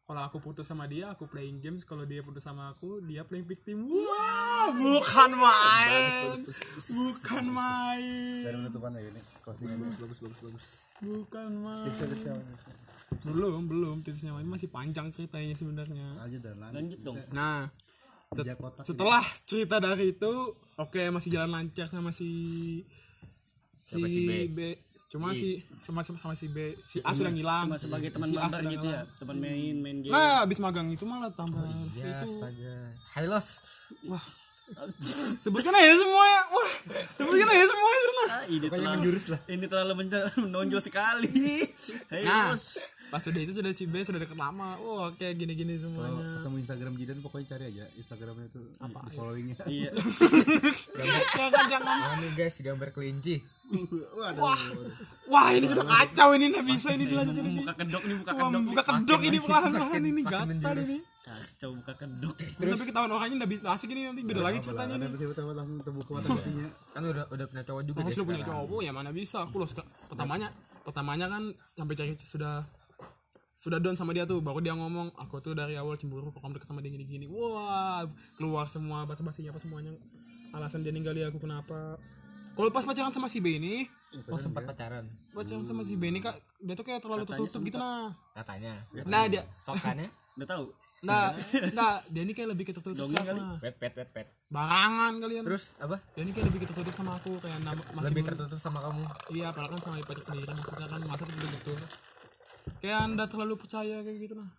Kalau 0.04 0.20
aku 0.20 0.40
putus 0.40 0.68
sama 0.68 0.84
dia 0.84 1.12
aku 1.12 1.28
playing 1.28 1.60
games. 1.60 1.84
Kalau 1.84 2.04
dia 2.04 2.20
putus 2.20 2.40
sama 2.40 2.72
aku 2.72 3.04
dia 3.04 3.24
playing 3.24 3.48
victim. 3.48 3.84
Wah 3.88 4.72
bukan 4.72 5.32
main. 5.34 6.40
Bukan 6.88 7.44
main. 7.48 8.44
Dari 8.44 8.56
penutupan 8.60 8.96
ya 8.96 9.02
ini. 9.02 9.22
Closing. 9.44 9.68
bagus 9.76 10.20
bagus 10.20 10.40
bagus 10.40 10.66
bukan 11.00 11.50
main 11.60 11.92
belum 13.24 13.62
belum 13.64 13.96
tipsnya 14.02 14.34
ini 14.34 14.48
masih 14.48 14.68
panjang 14.68 15.08
ceritanya 15.10 15.54
sebenarnya 15.54 16.08
aja 16.20 16.38
dan 16.40 16.56
lanjut. 16.58 16.76
Lanjut 16.76 17.00
dong. 17.02 17.18
nah 17.30 17.70
set- 18.30 18.58
setelah 18.84 19.22
cerita 19.44 19.78
dari 19.78 20.12
itu 20.12 20.32
oke 20.76 21.02
masih 21.10 21.30
jalan 21.32 21.52
lancar 21.52 21.86
sama 21.86 22.10
si 22.10 22.32
si, 23.80 23.94
Sama 23.94 24.08
si 24.08 24.20
B. 24.24 24.32
B. 24.48 24.60
cuma 25.06 25.30
si 25.32 25.62
sama 25.80 26.02
sama 26.02 26.34
si 26.34 26.48
B 26.48 26.74
si 26.82 26.98
A 27.00 27.12
sudah 27.12 27.30
ngilang 27.30 27.68
Cuma 27.68 27.78
sebagai 27.78 28.10
teman 28.10 28.28
Si 28.28 28.34
mabar 28.34 28.62
gitu 28.64 28.88
ya, 28.88 29.06
teman 29.16 29.38
main 29.38 29.76
main 29.78 29.98
game. 30.00 30.10
nah 30.10 30.42
abis 30.42 30.58
magang 30.58 30.90
itu 30.90 31.04
malah 31.04 31.30
tambah 31.30 31.62
ya 31.94 32.02
itu 32.02 32.26
astaga 32.32 32.76
Hilos 33.14 33.62
wah 34.04 34.24
sebutkan 35.44 35.70
aja 35.72 35.94
semuanya 35.94 36.40
wah 36.50 36.72
sebutkan 37.14 37.48
aja 37.48 37.66
semuanya 37.68 38.02
karena 38.02 38.22
Ah, 38.24 38.44
ini 38.48 38.66
terlalu 38.66 38.88
menjurus 38.98 39.26
lah. 39.28 39.40
Ini 39.46 39.66
terlalu 39.68 39.94
men- 40.00 40.32
menonjol 40.40 40.80
sekali. 40.80 41.68
Hei, 42.08 42.24
nah. 42.24 42.56
Pas 43.14 43.22
udah 43.22 43.42
itu 43.46 43.54
sudah 43.54 43.70
si 43.70 43.86
B 43.86 44.02
sudah 44.02 44.18
deket 44.18 44.34
lama. 44.34 44.74
Wah 44.82 45.14
kayak 45.14 45.38
gini 45.38 45.54
gini 45.54 45.78
Kalau 45.78 45.86
semuanya. 45.86 46.42
ketemu 46.42 46.56
Instagram 46.66 46.94
Jidan 46.98 47.18
pokoknya 47.22 47.46
cari 47.46 47.64
aja 47.70 47.86
Instagramnya 47.94 48.46
itu 48.50 48.62
apa 48.82 49.00
followingnya. 49.14 49.58
Iya. 49.70 49.92
jangan 51.38 51.64
jangan. 51.70 51.96
Anu 52.18 52.28
guys? 52.34 52.58
Gambar 52.58 52.90
kelinci. 52.90 53.38
Wah. 54.42 54.58
Wah 55.30 55.48
ini 55.54 55.70
sudah 55.70 55.86
kacau 55.86 56.34
ini. 56.34 56.58
Nggak 56.58 56.66
bisa 56.66 56.90
ini 56.90 57.06
dilanjutin 57.06 57.46
ini. 57.46 57.62
Buka 57.62 57.74
kedok 57.78 58.02
nih, 58.02 58.16
buka 58.18 58.32
Wah, 58.34 58.50
kedok. 58.50 58.62
buka 58.66 58.82
kedok 58.82 59.22
ini 59.22 59.38
perlahan 59.38 59.70
perlahan 59.70 60.02
makin- 60.02 60.10
ini. 60.10 60.22
gatal 60.26 60.76
ini. 60.82 60.98
Kacau 61.24 61.70
buka 61.78 61.94
kedok. 61.94 62.36
Terus? 62.36 62.72
tapi 62.74 62.84
ketahuan 62.90 63.12
orangnya 63.14 63.36
nggak 63.46 63.52
bisa. 63.54 63.62
Asik 63.70 63.94
ini 63.94 64.02
nanti 64.10 64.22
beda 64.26 64.42
lagi 64.42 64.58
ceritanya 64.58 64.96
nih. 64.98 65.08
tiba-tiba 65.14 65.54
langsung 65.54 65.78
terbuka 65.86 66.10
mata 66.18 66.28
hatinya. 66.34 66.68
kan 66.98 67.02
udah 67.06 67.26
udah 67.30 67.46
punya 67.46 67.64
cowok 67.64 67.82
juga 67.86 68.00
sudah 68.10 68.26
punya 68.26 68.42
cowok 68.42 68.80
ya 68.82 68.92
mana 68.92 69.14
bisa. 69.14 69.46
Aku 69.46 69.62
loh 69.62 69.70
pertamanya 70.10 70.50
pertamanya 70.82 71.30
kan 71.30 71.54
sampai 71.78 71.94
cari 71.94 72.18
sudah 72.18 72.66
sudah 73.64 73.80
down 73.80 73.96
sama 73.96 74.12
dia 74.12 74.28
tuh 74.28 74.44
baru 74.44 74.60
dia 74.60 74.76
ngomong 74.76 75.16
aku 75.16 75.40
tuh 75.40 75.56
dari 75.56 75.80
awal 75.80 75.96
cemburu 75.96 76.36
kok 76.36 76.44
kamu 76.44 76.60
deket 76.60 76.68
sama 76.68 76.84
dia 76.84 76.92
gini 76.92 77.08
gini 77.08 77.26
wah 77.32 78.04
keluar 78.36 78.68
semua 78.68 79.08
basa 79.08 79.24
basinya 79.24 79.56
apa 79.56 79.64
semuanya 79.64 79.96
alasan 80.52 80.84
dia 80.84 80.92
ninggali 80.92 81.24
aku 81.24 81.40
kenapa 81.40 81.96
kalau 82.54 82.70
pas 82.70 82.84
pacaran 82.84 83.16
sama 83.16 83.32
si 83.32 83.40
Benny 83.40 83.88
Oh 84.30 84.38
sempat 84.38 84.68
pacaran 84.68 85.08
pacaran 85.32 85.64
sama 85.64 85.88
si 85.88 85.96
Benny 85.96 86.20
kak 86.20 86.36
dia 86.60 86.76
tuh 86.76 86.84
kayak 86.84 87.00
terlalu 87.00 87.24
tertutup 87.24 87.64
gitu 87.64 87.80
nah 87.80 88.12
katanya. 88.36 88.76
nah 89.08 89.24
dia 89.32 89.48
Tokannya 89.64 90.12
Udah 90.36 90.48
tahu. 90.50 90.66
nah 91.04 91.32
nah 91.72 92.04
dia 92.12 92.22
ini 92.22 92.36
kayak 92.36 92.52
lebih 92.52 92.64
Dongeng 92.94 93.16
Kak. 93.16 93.26
kali. 93.32 93.42
Pet 93.64 93.76
pet 93.80 93.92
pet 93.96 94.10
pet. 94.12 94.28
barangan 94.52 95.24
kalian 95.24 95.44
Terus 95.48 95.72
apa? 95.80 95.98
dia 96.14 96.22
ini 96.28 96.32
kayak 96.36 96.48
lebih 96.52 96.60
ketertutup 96.68 96.94
sama 96.94 97.16
aku 97.16 97.40
kayak 97.40 97.64
nama- 97.64 97.88
masih 97.96 98.12
Lebih 98.12 98.24
tertutup 98.28 98.60
sama 98.60 98.80
kamu. 98.84 99.04
iya 99.32 99.48
padahal 99.56 99.72
kan 99.72 99.80
sama 99.82 99.96
ipac 100.04 100.20
sendiri 100.20 100.52
maksudnya 100.52 100.88
kan 100.92 101.00
masa 101.08 101.24
betul 101.26 101.80
kayak 102.80 103.00
anda 103.10 103.26
terlalu 103.28 103.56
percaya 103.60 104.02
kayak 104.04 104.18
gitu 104.28 104.34
nah 104.38 104.50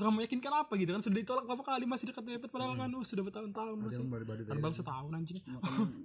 kurang 0.00 0.16
meyakinkan 0.16 0.64
apa 0.64 0.72
gitu 0.80 0.96
kan 0.96 1.02
sudah 1.04 1.18
ditolak 1.20 1.44
berapa 1.44 1.60
kali 1.60 1.84
masih 1.84 2.08
dekat 2.08 2.24
Ipet 2.24 2.48
padahal 2.48 2.72
kan 2.72 2.88
uh, 2.88 3.04
sudah 3.04 3.20
bertahun-tahun 3.20 3.76
masih 3.84 4.00
kan 4.48 4.58
baru 4.58 4.72
setahun 4.72 5.12
anjing 5.12 5.36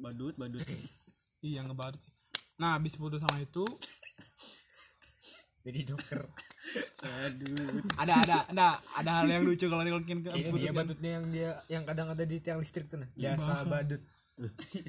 badut, 0.04 0.36
badut. 0.36 0.60
iya 1.48 1.64
ngebadut 1.64 2.04
sih 2.04 2.12
nah 2.60 2.76
habis 2.76 3.00
putus 3.00 3.24
sama 3.24 3.40
itu 3.40 3.64
Jadi 5.66 5.82
dokter. 5.82 6.22
Aduh. 7.02 7.82
ada 7.98 8.14
ada 8.22 8.38
ada 8.54 8.68
ada 9.02 9.12
hal 9.18 9.26
yang 9.26 9.42
lucu 9.50 9.66
kalau 9.66 9.82
mungkin 9.82 10.22
ke 10.22 10.30
habis 10.30 10.46
Ini 10.46 10.54
putus 10.54 10.62
dia 10.62 10.70
kan. 10.70 10.78
badutnya 10.86 11.10
yang 11.10 11.26
dia 11.34 11.52
yang 11.74 11.84
kadang 11.90 12.08
ada 12.14 12.22
di 12.22 12.38
tiang 12.38 12.62
listrik 12.62 12.86
tuh 12.86 13.02
nah. 13.02 13.10
Biasa 13.18 13.66
badut. 13.66 14.02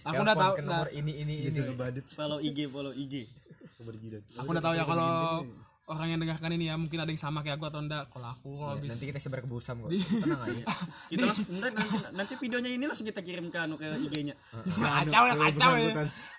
aku 0.05 0.21
udah 0.21 0.37
tahu 0.37 0.53
ke 0.53 0.63
nah, 0.69 0.85
nomor 0.85 0.89
ini 0.93 1.13
ini 1.25 1.35
ini. 1.49 1.73
badut 1.81 2.05
Follow 2.13 2.45
IG, 2.45 2.69
follow 2.69 2.93
IG. 2.93 3.25
aku 4.37 4.49
udah 4.53 4.65
tahu 4.69 4.75
ya 4.77 4.85
kalau 4.85 5.49
orang 5.87 6.07
yang 6.11 6.19
dengarkan 6.19 6.51
ini 6.59 6.67
ya 6.67 6.75
mungkin 6.75 6.99
ada 6.99 7.11
yang 7.11 7.23
sama 7.23 7.47
kayak 7.47 7.63
aku 7.63 7.67
atau 7.71 7.81
enggak. 7.83 8.11
Kalau 8.11 8.29
aku 8.31 8.51
kalau 8.59 8.75
habis 8.75 8.91
Nanti 8.91 9.05
kita 9.07 9.19
sebar 9.23 9.41
ke 9.43 9.49
busam 9.49 9.87
kok. 9.87 9.91
Tenang 9.95 10.41
aja. 10.43 10.65
Kita 11.15 11.23
langsung 11.31 11.47
nanti, 11.63 11.85
nanti 12.11 12.33
videonya 12.43 12.71
ini 12.75 12.85
langsung 12.91 13.07
kita 13.07 13.23
kirim 13.23 13.47
ke 13.55 13.59
ke 13.59 13.87
IG-nya. 14.11 14.35
kacau 14.67 15.23
ya 15.31 15.35
kacau 15.39 15.73
ya. 15.79 15.93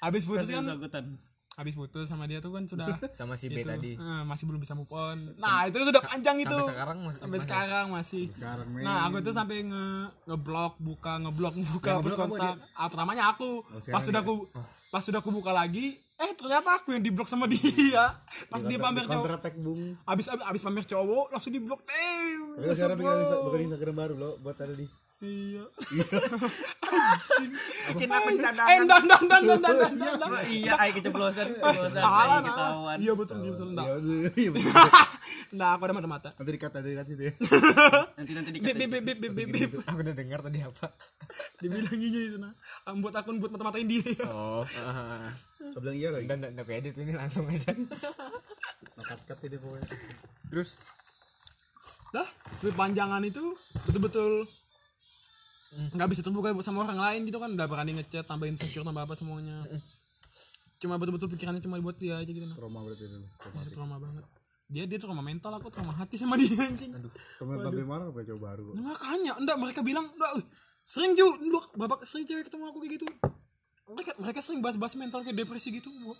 habis 0.04 0.24
putus 0.28 0.48
kan? 0.52 1.06
habis 1.58 1.74
putus 1.74 2.06
sama 2.06 2.30
dia 2.30 2.38
tuh 2.38 2.54
kan 2.54 2.70
sudah 2.70 3.02
Sama 3.20 3.34
si 3.34 3.50
B 3.50 3.66
itu, 3.66 3.66
tadi. 3.66 3.98
eh, 3.98 4.22
masih 4.30 4.46
belum 4.46 4.62
bisa 4.62 4.78
move 4.78 4.94
on. 4.94 5.34
Nah 5.42 5.66
itu 5.66 5.82
sudah 5.82 6.04
panjang 6.06 6.38
itu. 6.38 6.54
Sampai 6.54 6.70
sekarang 6.70 6.98
masih 7.02 7.20
sampai 7.26 7.40
sekarang 7.42 7.86
masih. 7.90 8.24
Sekarang 8.30 8.68
nah 8.86 8.98
aku 9.10 9.16
tuh 9.26 9.34
sampai 9.34 9.66
nge 9.66 9.86
ngeblok 10.30 10.78
buka 10.78 11.14
ngeblok 11.18 11.56
buka 11.74 11.92
hapus 11.98 12.14
kontak. 12.14 12.56
ah, 12.78 12.88
pertamanya 12.94 13.34
aku. 13.34 13.66
Pas 13.90 14.06
sudah 14.06 14.22
aku 14.22 14.46
pas 14.94 15.02
sudah 15.02 15.20
aku 15.20 15.34
buka 15.34 15.50
lagi 15.50 15.98
eh 16.18 16.32
ternyata 16.34 16.82
aku 16.82 16.98
yang 16.98 17.04
diblok 17.06 17.30
sama 17.30 17.46
dia. 17.46 18.18
Pas 18.52 18.62
dia 18.66 18.78
pamer 18.82 19.06
cowok. 19.06 19.38
attack 19.38 19.56
bung. 19.62 19.94
Abis 20.02 20.26
abis, 20.34 20.44
abis 20.50 20.62
pamer 20.66 20.86
cowok 20.90 21.26
langsung 21.30 21.54
diblok 21.54 21.82
eh 21.88 22.74
sekarang 22.74 22.98
bikin 22.98 23.38
bukan 23.46 23.60
Instagram 23.70 23.96
baru 23.96 24.14
lo 24.18 24.32
buat 24.42 24.58
ada 24.58 24.74
di 24.74 24.90
Iya. 25.18 25.66
iya, 25.90 26.06
iya, 27.90 28.06
Eh, 28.70 28.82
dan 28.86 29.02
dan 29.10 29.24
dan 29.26 29.42
dan 29.50 29.60
dan 29.66 29.76
dan. 29.98 30.32
Iya, 30.46 30.78
ayo 30.78 30.92
keceplosan, 30.94 31.58
keceplosan. 31.58 32.02
iya, 32.06 32.38
ketahuan. 32.46 32.98
Iya 33.02 33.14
betul, 33.18 33.38
iya 33.42 33.52
betul. 33.58 33.70
Iya 34.38 34.50
betul. 34.54 34.74
Nah, 35.48 35.80
aku 35.80 35.88
ada 35.88 35.96
mata 35.96 36.10
mata. 36.12 36.30
Nanti 36.36 36.60
iya, 36.60 36.68
iya, 36.68 36.92
iya, 36.92 37.04
iya, 37.08 37.16
iya, 37.16 37.32
Nanti 38.20 38.32
nanti 38.36 38.50
iya, 38.52 38.74
Bip 38.76 38.90
bip 38.92 39.04
bip 39.16 39.32
bip 39.32 39.48
bip. 39.48 39.72
Aku 39.88 40.00
udah 40.04 40.16
dengar 40.16 40.40
tadi 40.44 40.60
apa. 40.60 40.92
Dibilang 41.64 42.00
iya 42.04 42.22
itu 42.28 42.38
nah. 42.38 42.52
Buat 43.00 43.16
akun 43.24 43.40
buat 43.40 43.56
mata-mata 43.56 43.80
dia. 43.80 44.04
Oh. 44.28 44.68
Aku 45.72 45.80
bilang 45.80 45.96
iya 45.96 46.12
lagi. 46.12 46.28
Dan 46.28 46.44
dan 46.44 46.52
iya, 46.52 46.74
edit 46.84 47.00
ini 47.00 47.16
langsung 47.16 47.48
aja. 47.48 47.72
Makat 49.00 49.20
kat 49.24 49.40
ini 49.48 49.56
pokoknya. 49.56 49.88
Terus 50.52 50.70
Nah, 52.08 52.28
sepanjangan 52.56 53.20
itu 53.24 53.56
betul-betul 53.84 54.48
nggak 55.78 56.08
bisa 56.10 56.22
terbuka 56.26 56.52
sama 56.66 56.84
orang 56.86 56.98
lain 56.98 57.22
gitu 57.30 57.38
kan 57.38 57.54
udah 57.54 57.68
berani 57.70 57.98
ngechat 58.02 58.26
tambahin 58.26 58.58
secure 58.58 58.82
tambah 58.82 59.04
apa 59.06 59.14
semuanya. 59.14 59.66
Cuma 60.78 60.98
betul-betul 61.02 61.30
pikirannya 61.34 61.62
cuma 61.62 61.82
buat 61.82 61.98
dia 61.98 62.22
aja 62.22 62.30
gitu 62.30 62.46
nah 62.46 62.58
Trauma 62.58 62.86
berarti 62.86 63.04
itu. 63.10 63.18
Trauma. 63.18 63.60
Itu 63.66 63.72
trauma 63.74 63.98
banget. 63.98 64.24
Dia 64.68 64.84
dia 64.84 65.00
trauma 65.00 65.24
mental 65.26 65.52
aku 65.58 65.68
trauma 65.74 65.94
hati 65.96 66.16
sama 66.20 66.38
dia 66.38 66.54
anjing. 66.54 66.92
Temen 67.42 67.56
tapi 67.62 67.82
marah 67.82 68.10
apa 68.10 68.22
coba 68.22 68.40
baru. 68.54 68.78
nah, 68.78 68.94
makanya 68.94 69.34
enggak 69.42 69.58
mereka 69.58 69.80
bilang 69.82 70.06
enggak 70.14 70.32
sering 70.86 71.18
ju 71.18 71.26
lu 71.40 71.60
babak 71.78 72.06
sering 72.06 72.26
cewek 72.30 72.46
ketemu 72.50 72.64
aku 72.70 72.78
kayak 72.86 72.94
gitu. 73.02 73.08
Mereka 73.88 74.12
mereka 74.22 74.40
sering 74.44 74.60
bahas-bahas 74.62 74.94
mental 75.00 75.26
kayak 75.26 75.38
depresi 75.40 75.74
gitu 75.74 75.90
gua 76.04 76.18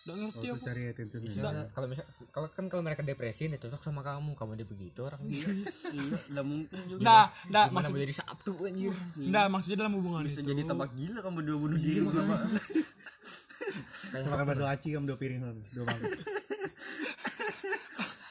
nggak 0.00 0.16
ngerti 0.16 0.46
aku. 0.48 0.64
cari 0.64 0.82
attention 0.88 1.20
Misalnya, 1.20 1.64
kalau 1.70 1.86
misal 1.86 2.04
kalau 2.32 2.48
kan 2.48 2.64
kalau 2.66 2.80
mereka 2.80 3.04
depresi 3.04 3.46
ya 3.46 3.58
cocok 3.58 3.82
sama 3.84 4.00
kamu. 4.00 4.32
Kamu 4.32 4.52
dia 4.56 4.64
begitu 4.64 5.00
orang. 5.04 5.20
Dia 5.28 5.44
Iya, 5.92 6.16
enggak 6.32 6.46
mungkin 6.48 6.78
juga. 6.88 7.00
nah 7.04 7.24
nah 7.48 7.64
mana 7.68 7.74
maksud 7.84 7.92
mau 7.92 8.00
jadi 8.00 8.14
satu 8.16 8.52
anjir? 8.64 8.94
Nah 9.18 9.44
maksudnya 9.46 9.78
dalam 9.84 9.94
hubungan 10.00 10.24
Bisa 10.24 10.40
itu. 10.40 10.48
jadi 10.48 10.62
tambah 10.64 10.88
gila 10.90 11.20
kamu 11.20 11.38
dua 11.44 11.56
bunuh 11.60 11.78
diri 11.78 12.00
apa? 12.00 12.36
Makan 14.10 14.44
bakso 14.48 14.64
aci 14.66 14.88
kamu 14.90 15.04
dua 15.04 15.18
piring. 15.20 15.40
Dua 15.70 15.84
mangkok. 15.84 16.10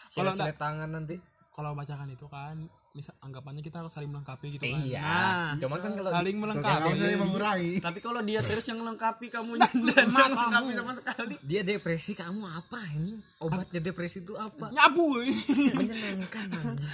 Kalau 0.10 0.32
kalau 0.36 0.56
tangan 0.58 0.90
nanti 0.90 1.16
kalau 1.60 1.76
pacaran 1.76 2.08
itu 2.08 2.24
kan 2.32 2.56
misal 2.90 3.12
anggapannya 3.20 3.60
kita 3.60 3.84
harus 3.84 3.92
saling 3.92 4.08
melengkapi 4.10 4.50
gitu 4.50 4.64
kan 4.64 4.80
iya 4.82 5.04
nah 5.04 5.52
cuman 5.60 5.78
kan 5.78 5.92
kalau 5.94 6.10
saling 6.10 6.36
Kamu 6.40 6.44
melengkapi 6.48 6.90
saya 6.96 7.18
mengurangi. 7.20 7.74
Tapi 7.84 8.00
kalau 8.00 8.22
dia 8.24 8.40
terus 8.40 8.66
yang 8.66 8.80
melengkapi 8.80 9.28
kamu 9.28 9.52
dan 9.62 10.08
melengkapi 10.10 10.72
sama 10.74 10.94
sekali. 10.96 11.36
dia 11.44 11.62
depresi 11.62 12.16
kamu 12.16 12.42
apa 12.48 12.80
ini 12.96 13.20
obatnya 13.44 13.80
depresi 13.84 14.24
itu 14.24 14.34
apa 14.40 14.72
nyabu 14.72 15.04
woy. 15.20 15.30
menyenangkan 15.76 16.48
anjing 16.50 16.92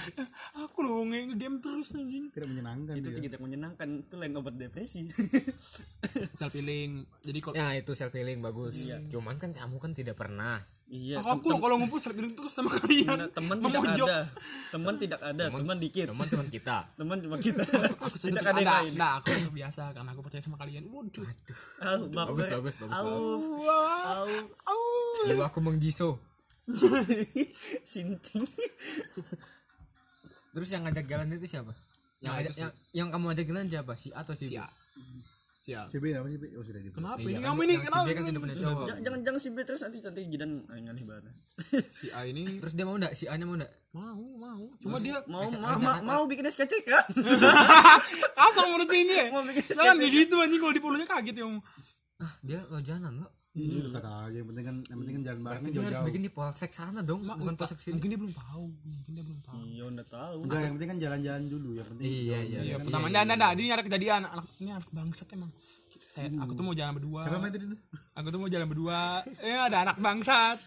aku 0.58 0.78
loh 0.82 1.00
game 1.32 1.56
terus 1.62 1.94
anjing 1.94 2.28
Tidak 2.34 2.48
menyenangkan 2.50 2.94
Itu 2.98 3.08
dia. 3.14 3.22
tidak 3.30 3.40
menyenangkan, 3.40 3.88
itu 4.02 4.14
lain 4.18 4.34
obat 4.36 4.54
depresi. 4.58 5.08
self 6.36 6.52
healing 6.52 7.06
jadi 7.22 7.38
kalau 7.40 7.54
ya 7.54 7.66
itu 7.72 7.92
self 7.94 8.12
healing 8.12 8.42
bagus 8.42 8.90
cuman 9.08 9.38
kan 9.38 9.54
kamu 9.54 9.76
kan 9.78 9.92
tidak 9.94 10.18
pernah 10.18 10.60
Iya. 10.86 11.18
aku 11.18 11.50
kalau 11.58 11.76
ngumpul 11.76 11.98
self 11.98 12.14
healing 12.14 12.30
terus 12.30 12.54
sama 12.54 12.70
kalian 12.70 13.18
Nah, 13.18 13.26
teman 13.28 13.58
tidak 13.58 13.82
ada. 13.98 14.18
Teman 14.70 14.94
tidak 14.94 15.18
ada, 15.20 15.44
teman 15.50 15.76
dikit. 15.76 16.06
teman 16.06 16.26
teman 16.26 16.46
kita 16.46 16.76
Teman 17.02 17.16
cuma 17.18 17.36
kita. 17.36 17.62
aku 17.98 18.16
tidak 18.22 18.44
ada 18.44 18.54
yang 18.56 18.70
lain. 18.86 18.92
nah 18.94 19.18
aku 19.18 19.34
itu 19.34 19.50
biasa 19.50 19.90
karena 19.90 20.14
aku 20.14 20.22
percaya 20.22 20.38
sama 20.40 20.54
kalian 20.54 20.86
waduh 20.86 21.26
Au, 21.82 22.06
bagus 22.06 22.46
baper. 22.46 22.62
bagus 22.62 22.74
bagus 22.78 22.94
Au, 22.94 23.02
bagus. 23.02 24.46
au, 24.62 24.82
jiwa 25.26 25.44
aku 25.44 25.58
mengjiso 25.58 26.22
sinting. 27.84 28.46
terus 30.52 30.68
yang 30.70 30.82
ngajak 30.82 31.04
jalan 31.04 31.26
itu 31.32 31.46
siapa 31.48 31.74
yang 32.18 32.32
Nah, 32.32 32.40
yang, 32.48 32.72
yang 32.94 33.08
kamu 33.10 33.34
ajak 33.34 33.44
jalan 33.44 33.66
siapa 33.66 33.92
si 33.94 34.08
A 34.10 34.22
atau 34.22 34.32
si 34.32 34.46
B 34.46 34.54
siap 34.54 34.70
siap 35.66 35.90
Si 35.90 35.98
B 35.98 36.14
apa 36.14 36.30
si 36.30 36.38
B? 36.38 36.44
Oh 36.54 36.62
sudah 36.62 36.78
kenapa? 36.78 37.18
Iya, 37.18 37.26
ini 37.26 37.34
kan 37.34 37.42
kamu 37.50 37.60
ini 37.66 37.74
si 37.74 37.82
kenapa? 37.82 38.06
B 38.06 38.10
kan 38.14 38.22
sudah 38.22 38.42
punya 38.46 38.54
cowok 38.54 38.86
Jangan 39.02 39.20
jangan 39.26 39.40
si 39.42 39.48
B 39.50 39.58
terus 39.66 39.80
nanti 39.82 39.98
nanti 39.98 40.20
jidan 40.30 40.50
aneh 40.70 41.02
banget. 41.02 41.34
si 41.96 42.06
A 42.14 42.20
ini 42.22 42.42
terus 42.62 42.72
dia 42.78 42.86
mau 42.86 42.94
enggak 42.94 43.12
si 43.18 43.24
A 43.26 43.34
nya 43.34 43.44
mau 43.50 43.58
enggak 43.58 43.72
mau 43.90 44.22
mau. 44.38 44.62
Cuma 44.78 44.96
dia 45.02 45.18
Mau 45.26 45.50
mau 45.50 45.74
mau, 45.82 45.98
mau 46.06 46.22
bikin 46.30 46.46
SKCK 46.46 46.86
kan? 46.86 47.04
kasar 48.38 48.64
menurut 48.70 48.90
ini. 48.94 49.14
Ya 49.18 49.26
Mau 49.34 49.42
bikin 49.42 49.64
jangan 49.74 49.96
kayak 49.98 50.12
gitu 50.14 50.34
anjing 50.38 50.60
kalau 50.62 50.74
dipulunya 50.74 51.06
kaget 51.10 51.36
ya 51.42 51.46
ah 52.16 52.32
dia 52.40 52.64
lo 52.72 52.80
jalan 52.80 53.12
lo 53.20 53.28
Iya, 53.56 53.88
dekat 53.88 54.04
aja. 54.04 54.36
Yang 54.36 54.46
penting 54.52 54.64
kan, 54.68 54.76
yang 54.84 54.98
penting 55.00 55.14
kan 55.16 55.22
jalan 55.24 55.40
bareng 55.40 55.48
berarti 55.48 55.64
dia 55.64 55.80
harus 55.80 55.88
jauh-jauh. 55.88 56.08
bikin 56.12 56.22
di 56.22 56.32
polsek 56.36 56.70
sana 56.76 57.00
dong 57.00 57.20
bukan 57.24 57.54
polsek 57.56 57.78
sini 57.80 57.92
mungkin 57.96 58.08
dia 58.12 58.20
belum 58.20 58.34
tahu 58.36 58.64
mungkin 58.68 59.12
dia 59.16 59.24
belum 59.24 59.40
tahu 59.40 59.60
Iya, 59.66 59.82
udah 59.88 60.06
tahu. 60.12 60.36
Enggak, 60.44 60.60
yang 60.60 60.72
penting 60.76 60.88
kan 60.92 60.98
jalan-jalan 61.00 61.42
dulu. 61.48 61.70
Yang 61.72 61.86
penting. 61.88 62.04
iya 62.04 62.38
iya 62.44 62.58
Iya, 62.60 62.76
pertama 62.84 63.06
ada 63.08 63.20
ada 63.24 63.46
ini 63.56 63.72
ada 63.72 63.84
kejadian 63.84 64.22
anak 64.28 64.46
ini 64.60 64.70
anak 64.76 64.88
bangsat 64.92 65.28
emang. 65.32 65.50
Saya 66.12 66.28
aku 66.36 66.52
tuh 66.52 66.64
mau 66.64 66.72
jalan 66.76 66.92
berdua. 66.96 67.20
Siapa 67.24 67.36
main 67.40 67.52
tadi? 67.52 67.64
Aku 68.16 68.26
tuh 68.28 68.40
mau 68.40 68.48
jalan 68.52 68.66
berdua. 68.68 69.00
Eh 69.40 69.56
ada 69.56 69.76
anak 69.88 69.96
bangsat. 70.00 70.58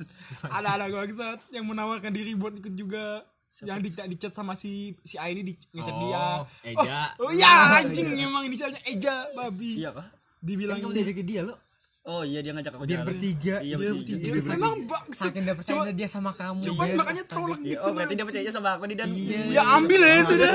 ada 0.49 0.69
anak 0.77 0.89
bangsat 0.89 1.39
yang 1.53 1.65
menawarkan 1.69 2.09
diri 2.09 2.33
buat 2.33 2.57
ikut 2.57 2.73
juga. 2.73 3.21
Yang 3.65 3.79
di, 3.85 3.89
di 4.13 4.15
chat 4.21 4.33
sama 4.33 4.53
si 4.53 4.93
si 5.05 5.17
A 5.17 5.29
ini 5.29 5.41
di 5.45 5.53
ngechat 5.73 5.95
dia. 5.97 6.25
oh 6.41 6.45
Eja 6.61 6.99
Oh 7.17 7.33
iya 7.33 7.81
anjing 7.81 8.13
emang 8.17 8.45
inisialnya 8.45 8.81
Eja 8.85 9.29
babi. 9.33 9.81
Iya 9.81 9.93
kah? 9.93 10.05
Dibilang 10.39 10.79
kan 10.79 10.89
kamu 10.89 10.95
diajak 10.95 11.21
dia 11.25 11.41
lo 11.45 11.57
Oh 12.01 12.23
iya 12.23 12.39
dia 12.39 12.51
ngajak 12.51 12.71
aku 12.71 12.83
dia 12.83 12.95
jalan. 12.95 13.07
bertiga 13.07 13.55
Iya 13.59 13.75
dia 13.75 13.91
bertiga. 13.93 14.31
bertiga 14.31 14.53
emang 14.55 14.75
bangsat. 14.83 15.23
saking 15.25 15.43
udah 15.43 15.55
percaya 15.55 15.91
dia 15.91 16.07
sama 16.07 16.31
kamu 16.31 16.61
Cuman 16.63 16.85
dia- 16.85 16.97
makanya 16.97 17.23
tolong 17.25 17.59
Iya, 17.59 17.69
gitu. 17.69 17.81
oh 17.81 17.91
berarti 17.91 18.13
dia 18.13 18.25
percaya 18.25 18.49
sama 18.49 18.69
aku 18.71 18.83
nih 18.85 18.97
dan 18.97 19.07
Iya. 19.09 19.39
Ya 19.51 19.63
ambil 19.75 20.01
ya 20.01 20.15
sudah. 20.23 20.51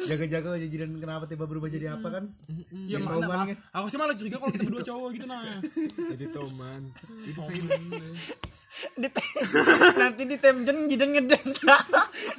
Jaga-jaga 0.00 0.48
aja 0.52 0.66
jiran 0.66 0.90
kenapa 0.96 1.24
tiba 1.24 1.44
berubah 1.44 1.68
jadi 1.68 1.92
apa 1.92 2.08
kan? 2.10 2.24
Ya 2.82 2.98
mana 2.98 3.20
mah. 3.22 3.46
Aku 3.74 3.86
sih 3.86 3.98
malah 3.98 4.16
curiga 4.16 4.36
kalau 4.36 4.50
kita 4.50 4.64
berdua 4.64 4.82
cowok 4.82 5.08
gitu 5.12 5.26
nah. 5.28 5.44
jadi 6.10 6.24
toman 6.30 6.82
itu 7.22 7.38
saya 7.38 7.60
di 8.96 9.08
nanti 9.94 10.22
di 10.24 10.36
temjen 10.36 10.88
jidan 10.88 11.10
ngedance. 11.12 11.60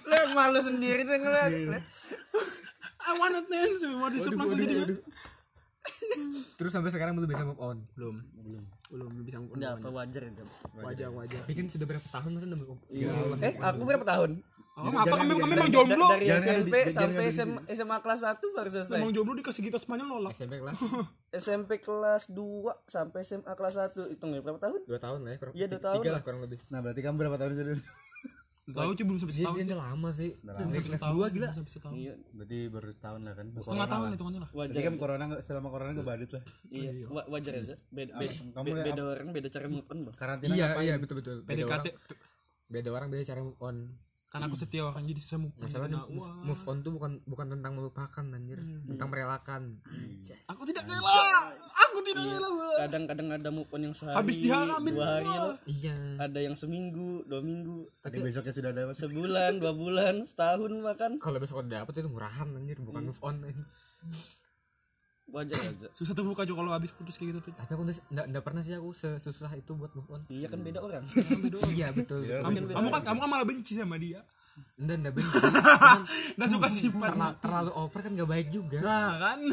Lo 0.04 0.18
malu 0.36 0.58
sendiri 0.58 1.06
deh 1.06 1.18
ngeliat. 1.18 1.52
I 3.00 3.12
wanna 3.14 3.46
dance. 3.46 3.84
Mau 3.86 4.10
disuruh 4.10 4.36
langsung 4.36 4.58
jadi. 4.58 4.98
terus 6.58 6.72
sampai 6.72 6.90
sekarang 6.90 7.14
belum 7.14 7.28
bisa 7.28 7.44
move 7.44 7.58
on 7.58 7.78
Belum. 7.94 8.16
Belum. 8.38 8.64
Belum 8.88 9.12
bisa 9.22 9.38
ngomong. 9.38 9.56
Udah 9.56 9.70
apa 9.74 9.88
wajar 9.90 10.22
itu. 10.26 10.44
Wajar 10.76 11.08
wajar. 11.12 11.40
tapi 11.42 11.54
kan 11.54 11.66
sudah 11.68 11.86
berapa 11.88 12.08
tahun 12.12 12.30
masa 12.32 12.46
udah 12.46 12.60
move 12.60 12.72
on 12.72 12.80
Eh, 13.40 13.54
aku 13.58 13.82
berapa 13.84 14.06
tahun? 14.06 14.32
Oh, 14.72 14.88
apa 14.88 15.14
kami 15.14 15.36
kami 15.36 15.52
memang 15.52 15.68
jomblo? 15.70 16.08
Dari 16.10 16.32
SMP 16.32 16.88
sampai 16.90 17.28
SMA, 17.28 17.60
SMA 17.70 17.98
kelas 18.00 18.24
1 18.24 18.40
baru 18.52 18.70
selesai. 18.72 18.98
Memang 18.98 19.12
jomblo 19.12 19.36
dikasih 19.36 19.62
gitar 19.62 19.78
Spanyol 19.78 20.08
nolak. 20.10 20.32
SMP 20.32 20.58
kelas 20.58 20.80
SMP 21.44 21.72
kelas 21.78 22.24
2 22.30 22.40
sampai 22.88 23.20
SMA 23.22 23.52
kelas 23.52 23.76
1 23.78 24.00
hitung 24.08 24.32
ya 24.32 24.40
berapa 24.40 24.58
tahun? 24.58 24.80
dua 24.82 24.98
tahun 24.98 25.20
lah 25.22 25.30
ya 25.30 25.38
kurang 25.38 25.54
Iya, 25.54 25.66
dua 25.66 25.72
tiga- 25.72 25.86
tahun 25.86 25.96
tiga 25.98 26.08
lah. 26.08 26.14
lah 26.14 26.24
kurang 26.24 26.42
lebih 26.42 26.58
Nah 26.68 26.80
berarti 26.80 27.00
kamu 27.00 27.16
berapa 27.18 27.38
tahun 27.38 27.52
sudah? 27.54 27.78
Tahu 28.74 28.90
cuy 28.92 29.04
belum 29.04 29.18
sampai 29.18 29.32
Jadi 29.32 29.42
setahun 29.42 29.54
dia 29.54 29.62
sih 29.62 29.70
udah 29.70 29.80
lama 29.82 30.10
sih 30.12 30.30
Udah 30.34 30.54
Dari 30.54 30.64
lama. 30.64 30.90
Setahun, 30.92 31.14
dua 31.14 31.28
gila 31.28 31.48
sampai 31.52 31.72
setahun 31.72 31.96
Iya, 31.96 32.14
Berarti 32.32 32.58
baru 32.68 32.88
setahun 32.92 33.22
lah 33.22 33.34
kan? 33.34 33.46
setengah 33.54 33.88
tahun 33.88 34.08
hitungannya 34.12 34.40
lah 34.40 34.50
wajar. 34.54 34.82
kan 34.82 34.94
corona 34.98 35.24
nggak- 35.26 35.44
selama 35.44 35.68
corona 35.68 35.90
nggak 35.92 36.08
badut 36.08 36.32
lah. 36.32 36.44
Iya, 36.68 36.92
wa- 37.08 37.28
wajar 37.30 37.54
aja. 37.56 37.76
Beda, 37.90 38.12
beda, 38.14 38.34
Kamu 38.52 38.66
ya, 38.68 38.84
beda 38.84 39.02
orang, 39.04 39.28
beda 39.30 39.48
cara 39.50 39.66
move 39.68 39.88
on, 39.88 39.98
Bang. 40.02 40.16
Karantina 40.16 40.52
iya 40.52 40.66
ngapain? 40.68 40.84
iya 40.84 40.94
betul 40.98 41.16
betul 41.18 41.36
beda 41.42 41.62
orang, 41.62 41.82
PDKT 41.82 41.88
beda 42.70 42.90
orang 42.90 43.08
beda 43.10 43.24
cara 43.26 43.40
move 43.42 43.60
on 43.60 43.76
karena 44.32 44.48
aku 44.48 44.56
setia 44.56 44.88
orang 44.88 45.04
jadi 45.04 45.20
on. 45.36 45.52
masalahnya 45.60 46.00
Nah, 46.00 46.08
move, 46.08 46.30
move 46.48 46.62
on 46.64 46.78
tuh 46.80 46.92
bukan 46.96 47.20
bukan 47.28 47.52
tentang 47.52 47.76
melupakan 47.76 48.24
anjir. 48.32 48.64
Tentang 48.88 49.08
merelakan. 49.12 49.76
Aku 50.48 50.64
tidak 50.64 50.88
rela. 50.88 51.20
Aku 51.84 52.00
tidak 52.00 52.24
rela 52.32 52.48
Bang. 52.48 52.78
Kadang-kadang 52.88 53.28
ada 53.36 53.50
move 53.52 53.68
on 53.76 53.82
yang 53.92 53.96
sehari, 53.96 54.16
habis 54.16 54.40
dihalamin 54.40 54.94
dua 54.96 55.08
hari 55.20 55.28
loh. 55.36 55.56
iya. 55.68 55.98
Ada 56.16 56.40
yang 56.40 56.56
seminggu, 56.56 57.28
dua 57.28 57.44
minggu, 57.44 57.92
Tapi 58.00 58.24
besoknya 58.24 58.54
sudah 58.56 58.70
ada 58.72 58.84
sebulan, 58.96 59.52
dua 59.60 59.74
bulan, 59.76 60.24
setahun 60.24 60.72
bahkan. 60.80 61.12
kalau 61.20 61.36
besok 61.36 61.68
udah 61.68 61.84
dapet 61.84 62.00
itu 62.00 62.08
murahan 62.08 62.48
anjir. 62.56 62.80
Bukan 62.80 63.12
move 63.12 63.22
on 63.28 63.36
Wajar 65.32 65.58
aja. 65.66 65.88
susah 65.92 66.12
terbuka 66.12 66.44
cuy 66.44 66.54
kalau 66.54 66.72
habis 66.72 66.92
putus 66.92 67.16
kayak 67.16 67.32
gitu 67.32 67.40
tuh. 67.42 67.54
Tapi 67.56 67.72
aku 67.72 67.84
nggak 67.88 68.26
nggak 68.28 68.44
pernah 68.44 68.60
sih 68.60 68.76
aku 68.76 68.92
sesusah 68.92 69.52
itu 69.54 69.72
buat 69.72 69.92
move 69.92 70.10
on. 70.10 70.22
Iya 70.28 70.48
kan 70.48 70.60
beda 70.60 70.80
orang. 70.84 71.04
iya 71.72 71.88
betul 71.90 72.22
kamu, 72.22 72.70
kamu 72.70 72.88
kan 72.90 73.02
kamu 73.06 73.18
kan 73.18 73.30
malah 73.30 73.46
benci 73.46 73.74
sama 73.74 73.96
dia. 73.96 74.20
Enggak 74.76 74.96
enggak 75.00 75.14
benci. 75.16 75.36
Dan 76.38 76.48
suka 76.48 76.68
simpan 76.68 77.12
terlalu, 77.12 77.36
terlalu 77.40 77.72
over 77.74 78.00
kan 78.00 78.12
gak 78.14 78.30
baik 78.30 78.48
juga. 78.50 78.78
Nah 78.80 79.12
kan? 79.18 79.40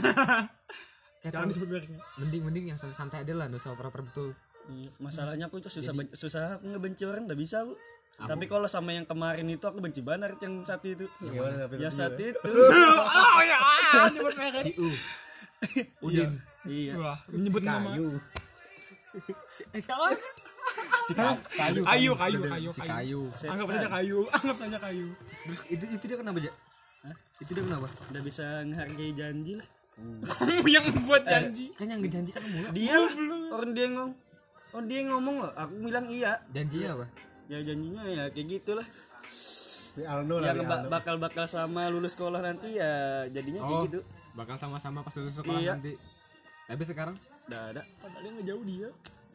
Kayak 1.19 1.23
jangan 1.25 1.31
terlalu- 1.33 1.51
disebut 1.51 1.69
mereknya 1.69 1.99
mending 2.17 2.43
mending 2.45 2.65
yang 2.67 2.79
santai 2.79 3.23
aja 3.23 3.33
lah 3.33 3.47
nggak 3.47 3.59
usah 3.59 3.73
over 3.73 3.89
betul. 4.01 4.31
Iya, 4.69 4.91
masalahnya 4.99 5.45
aku 5.47 5.59
itu 5.59 5.71
susah 5.71 5.93
ben- 5.93 6.13
susah 6.13 6.43
aku 6.57 6.69
ngebenci 6.69 7.03
orang 7.03 7.25
enggak 7.25 7.39
bisa, 7.39 7.63
Bu. 7.63 7.73
Tapi 8.19 8.45
kalau 8.45 8.67
sama 8.67 8.91
yang 8.91 9.03
kemarin 9.03 9.47
itu 9.47 9.63
aku 9.63 9.79
benci 9.79 9.99
banget 9.99 10.35
yang 10.39 10.61
saat 10.63 10.83
itu. 10.83 11.07
Gimana 11.17 11.65
tapi 11.65 11.79
Ya 11.79 11.89
saat 11.89 12.15
itu. 12.15 12.35
oh 12.43 13.41
ya 13.41 13.59
ah, 13.59 14.07
nyebut 14.09 14.35
merek 14.35 14.63
si 14.65 14.73
u 14.77 14.91
udin. 16.07 16.31
Iya. 16.69 16.93
Wah, 16.99 17.19
menyebut 17.31 17.63
nama. 17.65 17.95
Kayu. 17.97 18.09
eh 19.73 19.81
siapa 19.83 20.15
si 21.09 21.13
Ka- 21.17 21.41
kayu. 21.57 21.83
Kayu 21.83 22.13
kayu. 22.15 22.41
Kayu 22.45 22.71
si 22.71 22.81
kayu. 22.85 23.21
Kayu. 23.33 23.51
Anggap 23.51 23.67
saja 23.73 23.89
kayu. 23.89 24.19
Anggap 24.37 24.57
saja 24.57 24.77
kayu. 24.79 25.07
Terus 25.49 25.61
itu 25.73 25.85
itu 25.97 26.05
dia 26.07 26.19
kenapa 26.21 26.39
aja 26.45 26.53
itu 27.39 27.51
dia 27.55 27.65
kenapa? 27.65 27.89
Udah 28.11 28.23
bisa 28.23 28.45
menghargai 28.67 29.11
janji 29.15 29.53
lah. 29.55 29.69
kamu 29.99 30.67
yang 30.71 30.85
membuat 30.95 31.27
janji. 31.27 31.75
kan 31.75 31.91
yang 31.91 32.03
janji 32.07 32.31
kan 32.31 32.43
kamu 32.43 32.59
lah 32.63 32.71
Dia 32.71 32.95
lah, 32.95 33.13
orang 33.55 33.71
dia 33.75 33.87
ngomong. 33.91 34.11
Oh 34.69 34.83
dia 34.85 35.01
ngomong 35.11 35.37
loh, 35.43 35.53
aku 35.57 35.75
bilang 35.81 36.07
iya. 36.13 36.39
janjinya 36.53 36.89
apa? 36.99 37.07
Ya 37.49 37.59
janjinya 37.65 38.03
ya 38.07 38.25
kayak 38.31 38.47
gitulah. 38.47 38.87
Aldo 39.99 40.39
lah. 40.39 40.55
Yang 40.55 40.59
di 40.63 40.67
ba- 40.67 40.79
Aldo. 40.83 40.89
bakal-bakal 40.93 41.45
sama 41.51 41.91
lulus 41.91 42.15
sekolah 42.15 42.39
nanti 42.39 42.79
ya 42.79 43.25
jadinya 43.33 43.65
kayak 43.65 43.79
oh. 43.79 43.85
gitu. 43.91 44.01
Bakal 44.39 44.55
sama-sama 44.57 45.03
pas 45.03 45.11
lulus 45.13 45.35
sekolah 45.35 45.59
Iya. 45.59 45.75
nanti 45.75 45.93
tapi 46.65 46.83
sekarang 46.85 47.17
Udah 47.45 47.61
ada. 47.69 47.83
padahal 47.97 48.21
dia 48.21 48.31
ngejauh 48.33 48.65
dia 48.65 48.89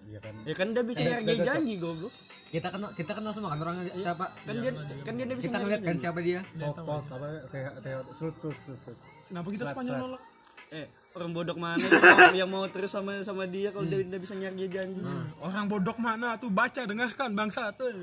Iya 0.04 0.20
kan. 0.20 0.34
Ya 0.44 0.52
kan 0.54 0.68
dia 0.70 0.84
bisa 0.84 1.00
menghargai 1.02 1.40
janji 1.42 1.74
goblok. 1.78 2.12
kita 2.50 2.68
kenal 2.70 2.90
kita 2.92 3.12
kenal 3.14 3.32
semua 3.32 3.50
kan 3.50 3.60
orangnya 3.62 3.84
siapa 3.94 4.26
Kan 4.42 4.56
dia 4.58 4.72
kan 5.02 5.14
dia 5.16 5.26
udah 5.26 5.36
bisa 5.36 5.48
kita 5.48 5.58
ngeliat 5.60 5.82
kan 5.82 5.96
siapa 5.98 6.20
dia 6.20 6.40
tot 6.54 6.76
apa 6.86 7.28
kayak 7.50 7.72
kayak 7.80 8.00
serut 8.12 8.36
serut 8.38 8.58
serut. 8.62 8.80
serut. 8.82 9.00
kenapa 9.26 9.48
kita 9.50 9.64
serat. 9.66 10.00
nolak 10.00 10.24
Eh, 10.72 10.88
orang 11.14 11.32
bodok 11.32 11.54
mana 11.56 11.78
yang 11.78 11.86
mau, 11.86 12.34
yang 12.36 12.50
mau 12.52 12.66
terus 12.68 12.90
sama 12.90 13.22
sama 13.22 13.46
dia 13.46 13.70
kalau 13.70 13.86
dia 13.86 14.02
udah 14.02 14.18
bisa 14.18 14.34
menghargai 14.34 14.68
janji. 14.68 15.02
orang 15.40 15.66
bodok 15.68 15.98
mana 15.98 16.36
tuh 16.36 16.50
baca 16.50 16.82
dengarkan 16.82 17.30
bangsa 17.32 17.70
tuh 17.72 17.94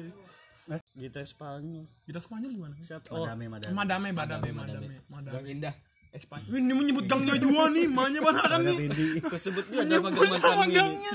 Gitar 0.92 1.26
Spanyol. 1.26 1.82
kita 2.00 2.18
Spanyol 2.18 2.50
gimana 2.52 2.74
Siapa? 2.78 3.10
Oh, 3.10 3.26
Madame 3.26 3.50
madame. 3.50 3.74
madame 3.74 4.02
madame 4.08 4.54
madame 4.54 4.82
yang 4.88 5.04
madame 5.10 5.44
indah 5.44 5.74
Espanyol 6.10 6.50
ini 6.52 6.72
menyebut 6.74 7.04
gangnya 7.06 7.34
juga 7.38 7.70
nih 7.70 7.86
mahnya 7.86 8.20
mana 8.20 8.42
kan 8.42 8.60
nih 8.66 8.76
Pindi. 8.76 9.06
kesebut 9.22 9.64
dia 9.70 9.86
ada 9.86 9.96
ini. 9.96 10.74
gangnya 10.74 11.12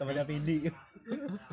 Temannya 0.00 0.24
Pindi. 0.24 0.56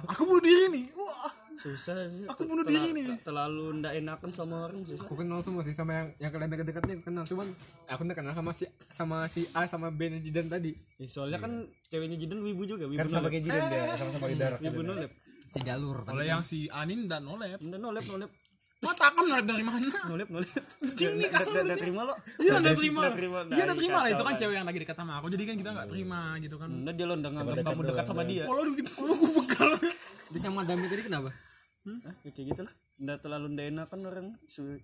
aku 0.08 0.22
bunuh 0.24 0.44
diri 0.44 0.65
nih 0.72 0.86
wah 0.96 1.32
Susah. 1.56 1.96
Aku 2.36 2.44
bunuh 2.44 2.68
diri 2.68 2.91
nih. 2.91 3.15
Terlalu 3.24 3.80
ndak 3.80 3.96
enakan 3.96 4.30
sama 4.36 4.68
orang 4.68 4.84
susah. 4.84 5.08
aku 5.08 5.15
kenal 5.15 5.39
semua 5.39 5.63
sih 5.63 5.72
sama 5.72 5.91
yang 5.96 6.08
yang 6.20 6.32
kalian 6.36 6.52
deket-deketnya 6.52 6.96
kenal 7.00 7.24
cuman 7.24 7.48
aku 7.88 8.02
udah 8.04 8.15
kenal 8.15 8.34
sama 8.36 8.52
si 8.52 8.65
sama 8.91 9.18
si 9.32 9.48
A 9.56 9.63
sama 9.63 9.88
B 9.88 10.12
dan 10.12 10.20
Jidan 10.20 10.52
tadi 10.52 10.76
Ya, 11.00 11.08
soalnya 11.08 11.39
kan 11.39 11.63
ceweknya 11.88 12.20
Jidan 12.20 12.44
wibu 12.44 12.68
juga, 12.68 12.86
wibu 12.86 13.00
Kan 13.00 13.08
sama 13.08 13.32
kayak 13.32 13.44
Jidan 13.48 13.63
dia, 13.72 13.84
sama-sama 13.96 14.26
di 14.28 14.36
darat. 14.36 14.60
Wibu 14.60 14.82
nolep. 14.84 15.12
si 15.46 15.60
jalur 15.63 15.98
kalau 16.04 16.20
yang 16.22 16.44
si 16.44 16.68
Anin 16.68 17.08
dan 17.08 17.24
Nolep 17.24 17.56
Ndak 17.63 17.80
nolep, 17.80 18.04
nolep. 18.04 18.32
Mata 18.86 19.06
kan 19.08 19.24
nolep 19.24 19.45
dari 19.45 19.63
mana 19.63 19.88
Nolep, 20.06 20.28
nolep. 20.30 20.52
Anjing 20.80 21.13
nih, 21.15 21.28
kasar 21.28 21.54
nih. 21.60 21.76
terima 21.76 22.02
lo. 22.04 22.13
dia 22.38 22.52
udah 22.54 22.74
terima 22.74 23.02
dia 23.48 23.63
udah 23.63 23.76
terima 23.76 23.98
lah 24.00 24.10
itu 24.10 24.24
kan 24.24 24.34
cewek 24.36 24.56
yang 24.56 24.65
lagi 24.65 24.80
dekat 24.80 24.95
sama 24.95 25.13
aku 25.17 25.28
jadi 25.28 25.43
kan 25.43 25.56
kita 25.58 25.69
nggak 25.71 25.88
terima 25.89 26.19
gitu 26.38 26.56
kan 26.56 26.69
Ndak 26.71 26.93
dia 26.93 27.06
lo 27.06 27.15
ndak 27.15 27.32
nganggap 27.32 27.56
dekat 27.56 27.67
kamu 27.67 27.82
dekat 27.86 28.06
sama 28.06 28.15
doang. 28.17 28.30
dia. 28.30 28.43
kalau 28.45 28.62
di 28.63 28.84
kalau 28.86 29.13
gue 29.15 29.32
bekal 29.36 29.69
terus 30.26 30.41
yang 30.41 30.56
madame 30.56 30.80
tadi 30.84 31.04
kenapa 31.04 31.30
Hah, 31.86 32.13
ya 32.19 32.32
kayak 32.32 32.45
gitu 32.50 32.62
lah. 32.62 32.74
Ndak 32.98 33.17
terlalu 33.19 33.45
ndak 33.52 33.65
enakan 33.67 34.00
orang 34.04 34.28
Su- 34.48 34.82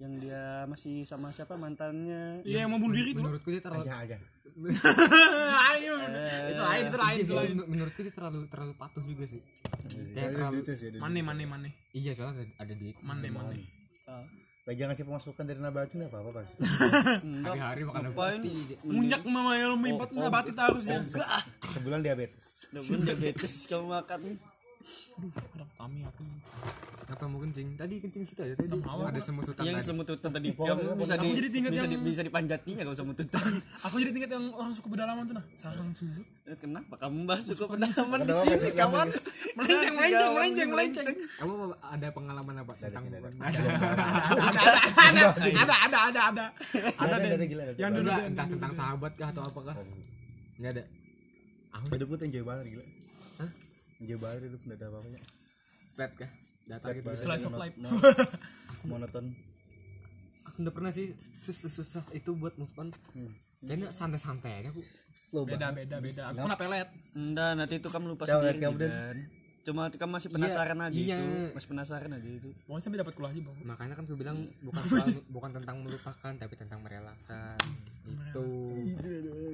yang 0.00 0.12
dia 0.16 0.42
masih 0.64 1.04
sama 1.04 1.28
siapa? 1.28 1.54
Mantannya. 1.54 2.40
iya 2.42 2.64
yang 2.64 2.72
mau 2.72 2.80
bunuh 2.80 2.96
diri 2.96 3.12
itu. 3.12 3.20
Menurutku 3.20 3.48
dia 3.48 3.60
terlalu 3.60 3.84
Aja 3.84 3.94
aja. 4.00 4.16
ayo. 5.70 5.94
Itu 6.48 6.62
lain 6.62 6.82
itu 6.84 6.98
lain 6.98 7.18
itu 7.18 7.30
Iya, 7.30 7.38
lain. 7.38 7.52
men- 7.54 7.68
menurutku 7.68 8.00
dia 8.00 8.10
terlalu 8.10 8.38
terlalu 8.48 8.72
patuh 8.74 9.02
juga 9.04 9.24
sih. 9.24 9.40
Kayak 10.10 10.26
Ada 10.26 10.34
terlalu 10.34 10.60
mane 10.98 11.20
mane 11.20 11.44
mane 11.44 11.68
iya 11.92 12.10
soalnya 12.12 12.42
ada, 12.42 12.66
ada 12.66 12.72
duit. 12.74 12.96
Mane 13.00 13.28
mane 13.28 13.56
Ah. 14.04 14.24
Lagi 14.66 14.82
ngasih 14.82 15.04
pemasukan 15.04 15.44
dari 15.44 15.56
nabati 15.56 15.94
nggak 15.96 16.10
apa-apa 16.10 16.30
kan? 16.34 16.46
Hari-hari 17.46 17.82
makan 17.84 18.02
pasti 18.12 18.50
munyak 18.82 19.22
mama 19.24 19.54
yang 19.54 19.76
mimpat 19.76 20.10
nabati 20.10 20.50
harus 20.52 20.84
ya 20.84 21.00
Sebulan 21.70 22.00
diabetes. 22.00 22.68
Pun 22.72 23.00
diabetes 23.00 23.64
kamu 23.66 23.86
makan. 23.88 24.20
Ada 25.20 25.64
kami 25.74 26.00
aku 26.02 26.22
apa 27.06 27.24
mau 27.26 27.40
kencing 27.40 27.74
tadi 27.74 27.98
kencing 27.98 28.22
situ 28.22 28.40
aja 28.40 28.54
tadi 28.54 28.70
ada 28.70 29.20
semut 29.20 29.42
hutan 29.42 29.62
Yang 29.62 29.82
semut 29.84 30.06
hutan 30.06 30.30
tadi 30.30 30.48
kamu 30.50 30.94
bisa 30.94 31.14
Aku 31.14 31.24
di 31.24 31.34
jadi 31.34 31.48
tingkat 31.50 31.70
bisa, 31.70 31.82
yang- 31.82 31.92
di, 31.92 31.96
bisa 32.06 32.22
dipanjatinya 32.22 32.82
kalau 32.82 32.96
semut 32.96 33.16
hutan. 33.16 33.46
aku 33.76 33.94
jadi 33.96 34.10
tingkat 34.10 34.30
yang 34.30 34.46
orang 34.50 34.72
suka 34.72 34.88
pedalaman 34.88 35.22
tuh 35.24 35.34
nah 35.34 35.44
sarang 35.52 35.90
semut 35.90 36.24
Eh, 36.44 36.56
Kenapa 36.56 36.94
kamu 36.96 37.18
bahas 37.24 37.44
suka 37.44 37.64
pedalaman 37.66 38.18
di 38.20 38.32
sini 38.32 38.70
kawan? 38.72 39.08
melenceng 39.52 39.92
melenceng 39.92 40.30
melenceng 40.32 40.68
melenceng 40.70 41.06
kamu 41.36 41.52
ada 41.74 42.08
pengalaman 42.10 42.54
apa 42.56 42.72
tentang 42.76 43.04
bukan 43.04 43.32
ada 43.40 43.60
ada 45.00 45.24
ada 45.50 45.74
ada 45.76 45.98
ada 46.00 46.20
ada 46.22 46.44
Ada 46.96 47.12
ada 47.12 47.26
ada 47.28 47.44
gila. 47.44 47.64
yang 47.74 47.92
dulu 47.92 48.10
entah 48.10 48.46
tentang 48.46 48.72
sahabat 48.72 49.12
kah 49.14 49.28
atau 49.28 49.42
apakah 49.44 49.74
nggak 50.56 50.72
ada 50.72 50.84
Hidupku 51.70 52.14
tuh 52.14 52.26
enjoy 52.26 52.42
banget 52.42 52.64
gila. 52.72 52.84
Enjoy 54.00 54.16
banget 54.16 54.40
hidup 54.48 54.60
enggak 54.64 54.78
ada 54.80 54.86
apa-apanya. 54.88 55.20
set 55.90 56.10
kah? 56.16 56.30
Datang. 56.66 56.90
Gitu 56.96 57.08
slice 57.18 57.44
of 57.44 57.54
life. 57.54 57.76
Monoton. 58.88 59.26
aku 60.46 60.56
udah 60.64 60.72
pernah 60.72 60.90
sih 60.90 61.12
sus- 61.20 61.68
susah 61.68 62.04
itu 62.10 62.32
buat 62.32 62.56
move 62.56 62.72
on. 62.80 62.88
Kayaknya 63.60 63.92
santai-santai 63.92 64.64
aja 64.64 64.68
aku 64.72 64.80
Slow 65.12 65.44
beda 65.44 65.68
banget. 65.68 65.92
beda 65.92 65.96
beda. 66.00 66.22
Aku 66.32 66.36
kena 66.48 66.56
pelet. 66.56 66.88
Enggak, 67.12 67.50
nanti 67.60 67.74
itu 67.76 67.88
kamu 67.92 68.06
lupa 68.16 68.24
sendiri 68.24 68.56
kamu 68.56 68.76
dan- 68.80 68.90
kan. 68.90 69.16
Cuma 69.60 69.82
kamu 69.92 70.10
masih 70.16 70.30
penasaran 70.32 70.78
aja 70.80 70.96
iya. 70.96 71.16
itu. 71.20 71.52
Masih 71.52 71.68
penasaran 71.68 72.10
aja 72.16 72.28
itu. 72.32 72.48
pokoknya 72.64 72.82
sampai 72.82 72.98
dapat 73.04 73.12
kuliah 73.12 73.30
aja 73.36 73.40
bang 73.44 73.56
makanya 73.68 73.94
kan 74.00 74.04
gue 74.08 74.16
bilang 74.16 74.38
bukan 74.64 74.82
soal, 74.88 75.08
bukan 75.36 75.50
tentang 75.60 75.76
melupakan 75.84 76.32
tapi 76.32 76.54
tentang 76.56 76.80
merelakan. 76.80 77.58
Itu 78.32 78.44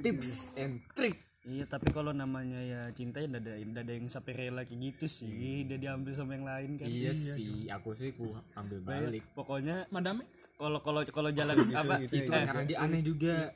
tips 0.06 0.54
and 0.54 0.78
trick 0.94 1.18
Iya, 1.46 1.64
tapi 1.70 1.94
kalau 1.94 2.10
namanya 2.10 2.58
ya 2.58 2.90
cinta 2.90 3.22
ya 3.22 3.30
ada 3.30 3.54
ada 3.54 3.92
yang 3.94 4.10
sampai 4.10 4.34
rela 4.34 4.66
kayak 4.66 4.82
gitu 4.82 5.06
sih. 5.06 5.30
Dia 5.62 5.78
diambil 5.78 6.12
sama 6.18 6.34
yang 6.34 6.42
lain 6.42 6.70
kan. 6.74 6.90
iya 6.90 7.14
sih 7.14 7.70
aku 7.70 7.94
sih 7.94 8.10
ku 8.18 8.34
ambil 8.58 8.82
balik. 8.82 9.22
Pokoknya 9.30 9.86
madame 9.94 10.26
kalau 10.58 10.82
kalau 10.82 11.06
kalau 11.06 11.30
jalan 11.30 11.54
apa? 11.70 12.02
gitu 12.02 12.26
itu 12.26 12.30
kan 12.34 12.50
karena 12.50 12.64
dia 12.66 12.78
aneh 12.82 13.00
juga. 13.06 13.54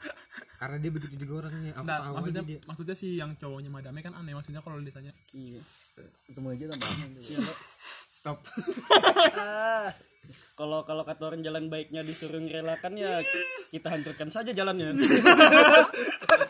Karena 0.60 0.76
dia 0.78 0.90
begitu 0.94 1.14
juga 1.26 1.32
orangnya. 1.48 1.72
Aku 1.74 1.82
Nggak, 1.82 1.98
tahu 1.98 2.14
maksudnya 2.14 2.42
dia. 2.46 2.58
maksudnya 2.62 2.96
sih 2.96 3.10
yang 3.18 3.30
cowoknya 3.34 3.70
madame 3.74 3.98
kan 4.06 4.14
aneh. 4.14 4.32
Maksudnya 4.38 4.62
kalau 4.62 4.78
ditanya 4.78 5.10
iya. 5.34 5.58
Ketemu 6.30 6.46
aja 6.54 6.64
tambah 6.70 6.88
aneh. 6.94 7.24
stop. 8.14 8.38
Kalau 10.54 10.84
kalau 10.84 11.02
kata 11.08 11.32
orang 11.32 11.40
jalan 11.40 11.72
baiknya 11.72 12.04
disuruh 12.04 12.36
ngerelakan 12.38 12.92
ya 13.00 13.24
kita 13.72 13.88
hancurkan 13.88 14.28
saja 14.28 14.52
jalannya. 14.52 14.92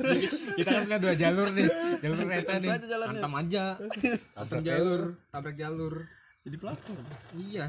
kita 0.58 0.68
kan 0.68 0.82
punya 0.86 0.98
dua 0.98 1.14
jalur 1.14 1.48
nih. 1.52 1.66
Jalur 2.00 2.18
reta 2.28 2.54
nih. 2.58 2.70
hantam 2.82 3.32
aja. 3.38 3.64
Hantam 4.38 4.60
jalur 4.60 5.00
tabrak 5.28 5.56
jalur. 5.56 5.94
Jadi 6.42 6.56
pelakor 6.58 6.96
iya. 7.38 7.66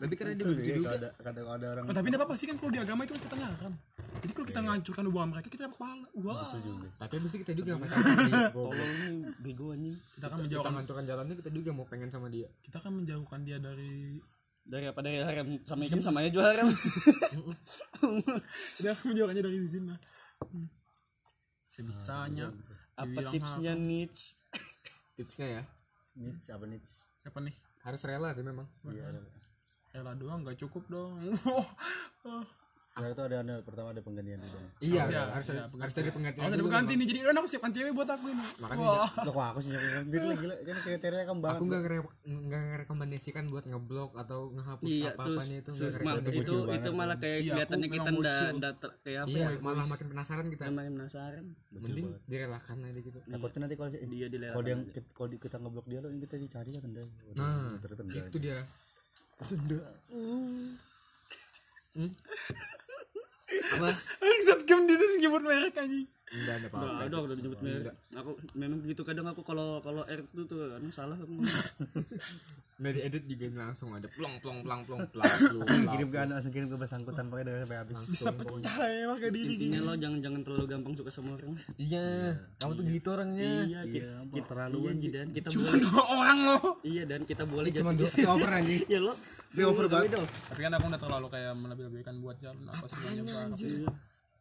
Tapi 0.00 0.16
karena 0.16 0.32
dia 0.32 0.48
Iya, 0.48 0.56
begitu 0.56 0.80
juga. 0.80 0.96
ada 0.96 1.08
kadang 1.20 1.48
ada 1.52 1.66
orang 1.76 1.84
Oh, 1.84 1.92
tapi 1.92 2.06
tidak 2.08 2.20
apa-apa 2.24 2.34
sih 2.40 2.46
kan 2.48 2.56
kalau 2.56 2.72
di 2.72 2.80
agama 2.80 3.04
itu 3.04 3.12
kan 3.12 3.20
kita 3.20 3.36
nyaran 3.36 3.72
jadi 4.20 4.32
kalau 4.36 4.46
kita 4.52 4.60
ngancurkan 4.60 5.04
hubungan 5.08 5.28
mereka 5.32 5.48
kita 5.48 5.62
dapat 5.64 5.78
pahala. 5.80 6.08
Wah. 6.20 6.52
Tapi 7.00 7.14
mesti 7.24 7.36
kita 7.40 7.52
juga 7.56 7.68
yang 7.72 7.80
pacaran 7.80 8.16
tolong 8.52 8.92
nih 9.00 9.16
bego 9.40 9.72
anjing. 9.72 9.96
Kita 9.96 10.24
akan 10.28 10.36
kita 10.36 10.44
menjauhkan 10.44 10.72
menentukan 10.76 11.04
jalannya 11.08 11.34
kita 11.40 11.50
juga 11.52 11.70
mau 11.72 11.86
pengen 11.88 12.08
sama 12.12 12.28
dia. 12.28 12.48
Kita 12.60 12.76
akan 12.80 12.92
menjauhkan 13.00 13.40
dia 13.48 13.56
dari 13.56 14.20
dari 14.68 14.84
apa? 14.92 15.00
Dari 15.00 15.16
harem. 15.24 15.48
Sama 15.64 15.82
ikan 15.88 16.00
sama 16.04 16.20
aja 16.20 16.30
jual 16.36 16.44
harem. 16.44 16.68
Dia 18.84 18.90
akan 18.92 19.04
menjauhkannya 19.08 19.42
dari 19.42 19.58
zina 19.68 19.96
Sebisanya. 21.80 22.52
Apa 23.00 23.08
Dibilang 23.08 23.32
tipsnya 23.32 23.72
niche 23.72 24.36
tipsnya 25.16 25.46
ya? 25.60 25.62
Niche 26.20 26.52
apa 26.52 26.64
niche 26.68 26.92
apa 27.24 27.38
nih? 27.40 27.54
Harus 27.80 28.00
rela 28.04 28.28
sih 28.36 28.44
memang. 28.44 28.68
Iya 28.84 29.08
Ella 29.90 30.14
doang 30.14 30.46
nggak 30.46 30.60
cukup 30.60 30.86
dong 30.86 31.18
Nah, 33.00 33.08
itu 33.08 33.22
ada, 33.22 33.36
ada 33.40 33.60
pertama 33.60 33.88
ada 33.88 34.00
penggantian 34.00 34.38
dulu 34.38 34.58
iya 34.78 35.02
iya, 35.02 35.22
harus 35.26 35.46
iya, 35.48 35.64
ada 35.64 35.80
harus 35.80 35.94
ada 35.94 36.10
penggantian 36.10 36.38
Oh, 36.38 36.46
tadi 36.46 36.54
dulu 36.54 36.66
berganti 36.66 36.86
memang. 36.86 36.98
nih. 36.98 37.08
Jadi 37.08 37.18
kan 37.22 37.34
aku 37.34 37.48
siapkan 37.48 37.70
cewek 37.70 37.90
buat 37.90 38.06
aku 38.06 38.26
ini. 38.26 38.42
makanya 38.58 38.82
Wah. 38.82 39.10
Loh 39.20 39.32
kok 39.32 39.46
aku 39.46 39.58
sih 39.60 39.70
yang 39.72 40.06
gila 40.06 40.34
gila. 40.36 40.54
Kan 40.60 40.76
kriteria 40.80 41.22
kan 41.22 41.36
banget. 41.38 41.50
Aku 41.50 41.62
nggak 41.64 41.80
ngere- 41.82 42.18
nggak 42.22 42.62
ngerekomendasikan 42.66 43.44
buat 43.46 43.64
ngeblok 43.64 44.10
atau 44.14 44.38
ngehapus 44.50 44.86
iya 44.86 45.10
apa 45.10 45.22
tuh 45.22 45.34
apanya 45.34 45.56
itu 45.56 45.70
nggak 45.70 45.80
ma- 45.80 45.90
ngerekomendasikan. 45.90 46.42
itu 46.42 46.54
itu 46.76 46.90
malah 46.92 47.16
kayak 47.16 47.38
Iya, 47.40 47.50
kelihatannya 47.50 47.88
kita 47.90 48.10
ndak 48.12 48.50
ndak 48.54 48.72
kayak 49.00 49.20
apa 49.20 49.30
iya 49.30 49.46
ya? 49.46 49.60
malah 49.60 49.86
makin 49.86 50.06
penasaran 50.08 50.46
kita. 50.48 50.62
Makin 50.68 50.92
penasaran. 50.94 51.44
Mending 51.72 52.08
direlakan 52.26 52.76
aja 52.82 53.00
gitu. 53.00 53.18
Takutnya 53.22 53.58
nanti 53.60 53.74
kalau 53.74 53.88
dia 53.88 54.28
dilera 54.28 54.50
kalau 54.50 54.62
dia 54.62 54.76
kalau 55.10 55.28
kita 55.32 55.56
ngeblok 55.56 55.86
dia 55.86 55.98
lo 55.98 56.08
ini 56.08 56.18
kita 56.20 56.34
dicari 56.36 56.70
kan 56.74 56.90
dah 56.90 57.06
nah 57.32 57.78
itu 58.20 58.38
dia 58.38 58.58
apa 63.50 63.90
Bangsat 64.20 64.60
game 64.66 64.84
dia 64.86 64.96
nyebut 65.18 65.42
merek 65.42 65.74
anjing. 65.76 66.06
Enggak 66.30 66.54
ada 66.56 66.66
apa-apa 66.68 67.02
udah, 67.04 67.20
udah 67.26 67.36
disebut 67.36 67.58
merek. 67.60 67.94
Aku 68.14 68.30
memang 68.54 68.78
begitu 68.80 69.02
kadang 69.02 69.26
aku 69.26 69.42
kalau 69.42 69.78
kalau 69.80 70.02
R 70.04 70.20
itu 70.20 70.42
tuh 70.44 70.74
anu 70.74 70.88
salah 70.90 71.14
aku. 71.14 71.34
dari 72.80 72.96
edit 73.04 73.28
juga 73.28 73.60
langsung 73.60 73.92
ada 73.92 74.08
plong 74.08 74.40
plong 74.40 74.64
plong 74.64 74.82
plong 74.88 75.04
plong 75.12 75.68
kirim 75.92 76.08
ke 76.08 76.16
anak 76.16 76.40
langsung 76.40 76.48
kirim 76.48 76.68
ke 76.72 76.80
bersangkutan 76.80 77.28
pakai 77.28 77.44
dari 77.44 77.58
sampai 77.60 77.76
habis 77.76 77.94
Bisa 78.08 78.30
pecah 78.32 78.76
ya 78.88 79.04
pakai 79.12 79.28
diri. 79.28 79.52
Intinya 79.52 79.78
lo 79.84 79.92
jangan 80.00 80.18
jangan 80.24 80.40
terlalu 80.40 80.64
gampang 80.64 80.94
suka 80.96 81.10
sama 81.12 81.36
orang. 81.36 81.60
iya 81.76 82.32
kamu 82.56 82.72
tuh 82.72 82.84
gitu 82.88 83.08
orangnya 83.12 83.52
Iya, 83.68 83.80
kita, 83.84 84.08
kita 84.32 84.46
terlaluan 84.48 84.96
dan 84.96 85.26
kita 85.28 85.48
Cuma 85.52 85.68
boleh. 85.68 85.80
dua 85.84 86.02
orang 86.08 86.38
loh. 86.40 86.62
Iya 86.80 87.02
dan 87.04 87.20
kita 87.28 87.44
boleh 87.44 87.68
cuma 87.68 87.90
dua 87.92 88.10
over 88.32 88.48
anjing 88.48 88.80
Iya 88.96 89.00
lo. 89.04 89.12
Dia 89.50 89.64
over 89.66 89.84
banget. 89.84 90.10
Tapi 90.24 90.60
kan 90.62 90.72
aku 90.72 90.84
udah 90.88 91.00
terlalu 91.02 91.26
kayak 91.28 91.52
melebih-lebihkan 91.52 92.14
buat 92.24 92.36
jalan 92.40 92.64
apa 92.64 92.86
sebenarnya 92.88 93.22
Pak. 93.28 93.60
Iya. 93.60 93.90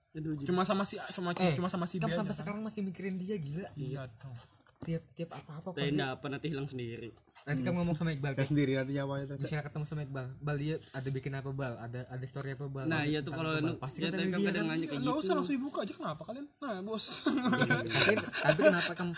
Aduh, 0.10 0.34
Cuma 0.42 0.66
sama 0.66 0.82
si 0.84 0.98
sama 1.10 1.32
eh 1.34 1.54
cuma 1.54 1.70
sama 1.70 1.86
si 1.86 1.98
kamu 1.98 2.10
aja, 2.10 2.18
sampai 2.18 2.34
kan? 2.34 2.40
sekarang 2.42 2.62
masih 2.62 2.82
mikirin 2.82 3.16
dia 3.16 3.38
gila 3.38 3.70
Iya 3.74 4.10
toh. 4.12 4.34
tiap 4.80 5.04
tiap 5.14 5.30
apa 5.36 5.52
apa 5.60 5.70
tenda 5.76 6.16
apa 6.16 6.26
nanti 6.28 6.48
hilang 6.48 6.64
sendiri. 6.64 7.12
nanti 7.44 7.62
kamu 7.62 7.78
ngomong 7.78 7.94
sama 7.94 8.10
Iqbal 8.10 8.32
Kita 8.32 8.48
sendiri 8.48 8.72
nanti 8.74 8.94
nyawa 8.94 9.22
itu 9.22 9.34
misalnya 9.36 9.66
ketemu 9.66 9.84
sama 9.84 10.02
Iqbal 10.02 10.26
Bal 10.40 10.56
dia 10.56 10.76
ada 10.90 11.10
bikin 11.10 11.32
apa 11.32 11.50
Bal 11.52 11.74
ada 11.78 12.00
ada 12.06 12.26
story 12.26 12.54
apa 12.54 12.66
Bal 12.66 12.86
Nah 12.86 13.04
iya 13.04 13.20
tuh 13.20 13.34
kalau 13.34 13.52
pasti 13.76 14.00
ya, 14.00 14.08
kan 14.08 14.24
kan 14.24 14.40
kadang 14.40 14.66
kan 14.66 14.66
nanya 14.72 14.86
kayak 14.88 15.02
Enggak 15.02 15.14
gitu. 15.14 15.24
usah 15.26 15.34
langsung 15.36 15.56
dibuka 15.58 15.80
aja 15.82 15.94
kenapa 15.94 16.22
kalian? 16.24 16.46
Nah, 16.58 16.80
Bos. 16.82 17.06
tapi 17.28 18.14
tapi 18.18 18.60
kenapa 18.64 18.92
kamu 18.96 19.14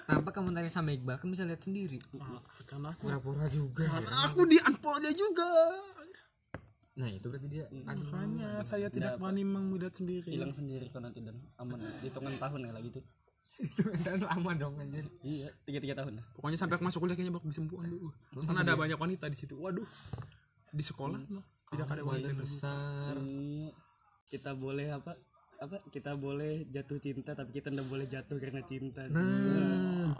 kenapa 0.00 0.28
kamu 0.30 0.48
tanya 0.52 0.70
sama 0.70 0.90
Iqbal 0.90 1.16
kan 1.16 1.28
bisa 1.28 1.42
lihat 1.42 1.60
sendiri 1.60 1.98
Karena 2.64 2.88
aku 2.88 3.02
pura-pura 3.02 3.46
juga 3.48 3.84
aku 4.24 4.40
di 4.46 4.56
unfollow 4.58 5.00
dia 5.00 5.12
juga. 5.12 5.50
Nah 7.00 7.08
itu 7.08 7.26
berarti 7.32 7.48
dia 7.48 7.64
aduh 7.88 8.04
Makanya 8.04 8.48
saya 8.68 8.86
tidak 8.92 9.16
berani 9.16 9.42
melihat 9.48 9.94
sendiri. 9.96 10.28
Hilang 10.28 10.52
sendiri 10.52 10.86
kan 10.92 11.00
nanti 11.00 11.24
dan 11.24 11.36
aman. 11.56 11.80
Hitungan 12.04 12.36
tahun 12.36 12.68
ya 12.68 12.72
lagi 12.76 12.90
tuh. 12.92 13.04
itu 13.60 13.82
dan 14.04 14.24
lama 14.24 14.56
dong 14.56 14.72
anjir 14.80 15.04
Iya, 15.20 15.48
tiga 15.68 15.78
tiga 15.84 15.94
tahun. 16.00 16.16
Pokoknya 16.36 16.58
sampai 16.60 16.80
aku 16.80 16.84
masuk 16.88 17.00
kuliah 17.04 17.16
kayaknya 17.16 17.34
bakal 17.36 17.48
disembuhan 17.48 17.88
dulu. 17.88 18.08
Kan 18.44 18.56
ada 18.56 18.72
banyak 18.76 18.96
wanita 19.00 19.26
di 19.32 19.36
situ. 19.36 19.56
Waduh. 19.56 19.84
Di 20.72 20.84
sekolah 20.84 21.20
loh. 21.32 21.44
Tidak 21.72 21.88
ada 21.88 22.02
wanita. 22.04 22.36
besar 22.36 23.16
Iya. 23.16 23.72
Kita 24.28 24.52
boleh 24.56 24.92
apa? 24.92 25.12
Apa? 25.60 25.76
Kita 25.92 26.16
boleh 26.16 26.68
jatuh 26.68 27.00
cinta 27.00 27.32
tapi 27.32 27.52
kita 27.52 27.68
tidak 27.72 27.88
boleh 27.88 28.06
jatuh 28.08 28.36
karena 28.36 28.62
cinta. 28.68 29.04
nah 29.12 30.12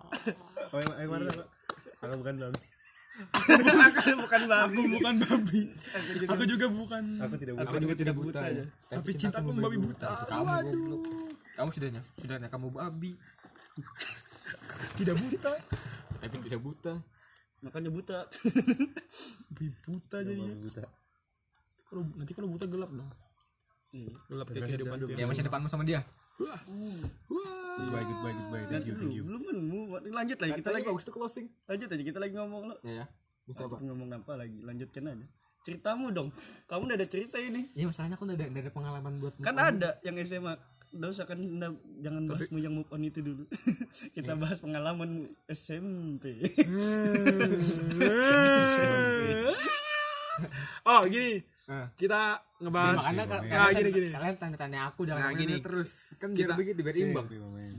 oh 0.71 0.79
yang 0.79 0.93
yang 1.01 1.11
mana 1.13 1.31
Pak? 1.33 1.49
aku 2.01 2.15
bukan 2.25 2.35
bang 2.41 2.55
Aku 3.21 4.11
bukan 4.17 4.43
babi. 4.49 4.77
Aku 4.77 4.83
bukan 4.97 5.15
babi. 5.21 5.61
Aku 6.25 6.43
juga 6.49 6.67
bukan. 6.73 7.05
aku 7.21 7.35
tidak 7.37 7.53
aku 7.55 7.65
bukan 7.67 7.81
juga 7.85 7.95
tidak 7.99 8.15
buta 8.17 8.41
ya 8.47 8.65
Tapi 8.89 9.11
cintaku 9.15 9.49
membabi 9.53 9.79
buta. 9.79 10.09
itu 10.09 10.25
kamu 10.27 10.47
goblok 10.49 11.03
kamu 11.51 11.69
sudahnya 11.77 12.01
sudahnya 12.17 12.49
kamu 12.49 12.67
babi 12.73 13.13
Tidak 14.99 15.17
buta. 15.17 15.53
tapi 16.21 16.37
tidak 16.43 16.61
buta 16.61 16.93
Makanya 17.61 17.91
buta. 17.93 18.19
Babi 19.53 19.69
buta 19.85 20.17
jadinya. 20.25 20.55
buta 20.65 20.85
Kalau 21.93 22.03
nanti 22.17 22.33
kalau 22.33 22.49
buta 22.49 22.65
gelap 22.65 22.89
dong. 22.89 23.11
Iya. 23.93 24.13
Gelap 24.33 24.47
kayak 24.49 24.65
kehidupan 24.65 24.97
ya 25.05 25.07
dia. 25.13 25.27
masa 25.29 25.43
depanmu 25.45 25.69
sama 25.69 25.85
dia 25.85 26.01
Wah. 26.41 26.61
Wah. 27.29 27.77
goodbye 27.77 28.01
goodbye 28.03 28.33
goodbye 28.33 28.65
thank 28.67 28.89
you 28.89 28.95
thank 28.97 29.13
you 29.13 29.25
Belum 29.25 29.43
nemu. 29.45 29.81
Lanjut 30.09 30.39
lagi 30.41 30.53
kita 30.59 30.71
lagi. 30.73 30.85
bagus 30.89 31.05
tuh 31.05 31.13
closing 31.13 31.47
Lanjut 31.69 31.89
aja 31.93 32.03
kita 32.03 32.19
lagi 32.19 32.33
ngomong 32.33 32.63
lo. 32.73 32.77
ya 32.81 33.05
ya 33.05 33.05
Apa 33.51 33.77
ngomong 33.79 34.09
apa 34.15 34.33
lagi? 34.39 34.59
Lanjutkan 34.63 35.11
aja. 35.11 35.27
Ceritamu 35.61 36.09
dong. 36.09 36.33
Kamu 36.67 36.89
udah 36.89 36.97
ada 36.97 37.05
cerita 37.05 37.37
ini. 37.37 37.69
Iya 37.77 37.93
masalahnya 37.93 38.17
aku 38.17 38.25
udah 38.25 38.37
ada, 38.41 38.71
pengalaman 38.73 39.13
buat 39.21 39.35
Kan 39.39 39.57
ada 39.59 40.01
yang 40.01 40.17
SMA. 40.25 40.57
Udah 40.91 41.09
usah 41.13 41.29
kan 41.29 41.39
jangan 42.01 42.25
bahas 42.25 42.49
yang 42.49 42.75
move 42.75 42.89
on 42.91 43.05
itu 43.05 43.21
dulu. 43.21 43.45
kita 44.17 44.33
bahas 44.41 44.59
pengalaman 44.59 45.29
SMP. 45.47 46.41
Oh 50.89 51.05
gini. 51.05 51.45
Ah. 51.71 51.87
Kita 51.95 52.35
ngebahas. 52.59 52.99
makanya 52.99 53.25
ka- 53.25 53.39
Nah, 53.39 53.51
kalian, 53.63 53.79
gini 53.79 53.91
gini. 53.95 54.09
kalian 54.11 54.37
tanya-tanya 54.37 54.81
aku 54.91 55.01
jangan 55.07 55.23
Nah, 55.25 55.39
gini. 55.39 55.55
terus 55.63 55.91
kan 56.19 56.35
biar 56.35 56.51
Kita- 56.51 56.59
begitu 56.59 56.81
biar 56.83 56.97
imbang 56.99 57.27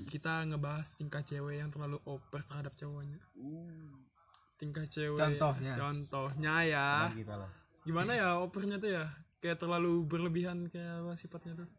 Kita 0.07 0.33
ngebahas 0.47 0.87
tingkah 0.95 1.21
cewek 1.21 1.55
yang 1.59 1.69
terlalu 1.69 1.99
over 2.07 2.39
terhadap 2.39 2.71
cowoknya. 2.73 3.19
Tingkah 4.57 4.85
cewek. 4.87 5.19
Contohnya. 5.19 5.73
Contohnya 5.75 6.53
ya. 6.63 6.87
kita 7.11 7.35
lah 7.35 7.51
Gimana 7.81 8.11
ya 8.13 8.39
overnya 8.39 8.77
tuh 8.77 8.93
ya? 8.93 9.05
Kayak 9.41 9.57
terlalu 9.59 10.05
berlebihan 10.05 10.69
kayak 10.69 11.01
apa 11.01 11.17
sifatnya 11.17 11.57
tuh. 11.57 11.69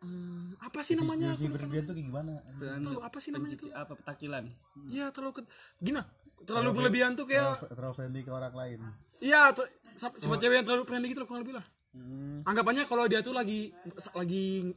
Hmm, 0.00 0.56
apa 0.60 0.80
sih 0.80 0.96
namanya? 0.96 1.36
si 1.36 1.44
berlebihan 1.46 1.84
tuh 1.84 1.92
kayak 1.92 2.08
gimana 2.08 2.32
Tahu 2.56 3.00
apa 3.00 3.18
sih 3.20 3.30
namanya 3.30 3.56
tuh? 3.56 3.68
Pencuci 3.68 3.76
apa 3.78 3.92
petakilan? 3.94 4.44
Iya 4.88 5.12
terlalu 5.12 5.32
ke... 5.36 5.42
Gina, 5.78 6.02
terlalu 6.42 6.68
berlebihan 6.72 7.12
tuh 7.14 7.28
kayak 7.28 7.60
terlalu 7.60 7.76
terlalu 7.76 7.94
friendly 7.94 8.20
ke 8.24 8.32
orang 8.32 8.54
lain 8.56 8.80
Iya, 9.20 9.52
sifat 10.00 10.16
sifat 10.16 10.38
cewek 10.40 10.54
yang 10.56 10.66
terlalu 10.66 10.84
friendly 10.88 11.08
gitu 11.12 11.20
loh 11.20 11.28
kurang 11.28 11.44
lebih 11.44 11.60
lah. 11.60 11.66
Hmm. 11.92 12.40
Anggapannya 12.48 12.88
kalau 12.88 13.04
dia 13.04 13.20
tuh 13.20 13.36
lagi 13.36 13.68
lagi 14.16 14.72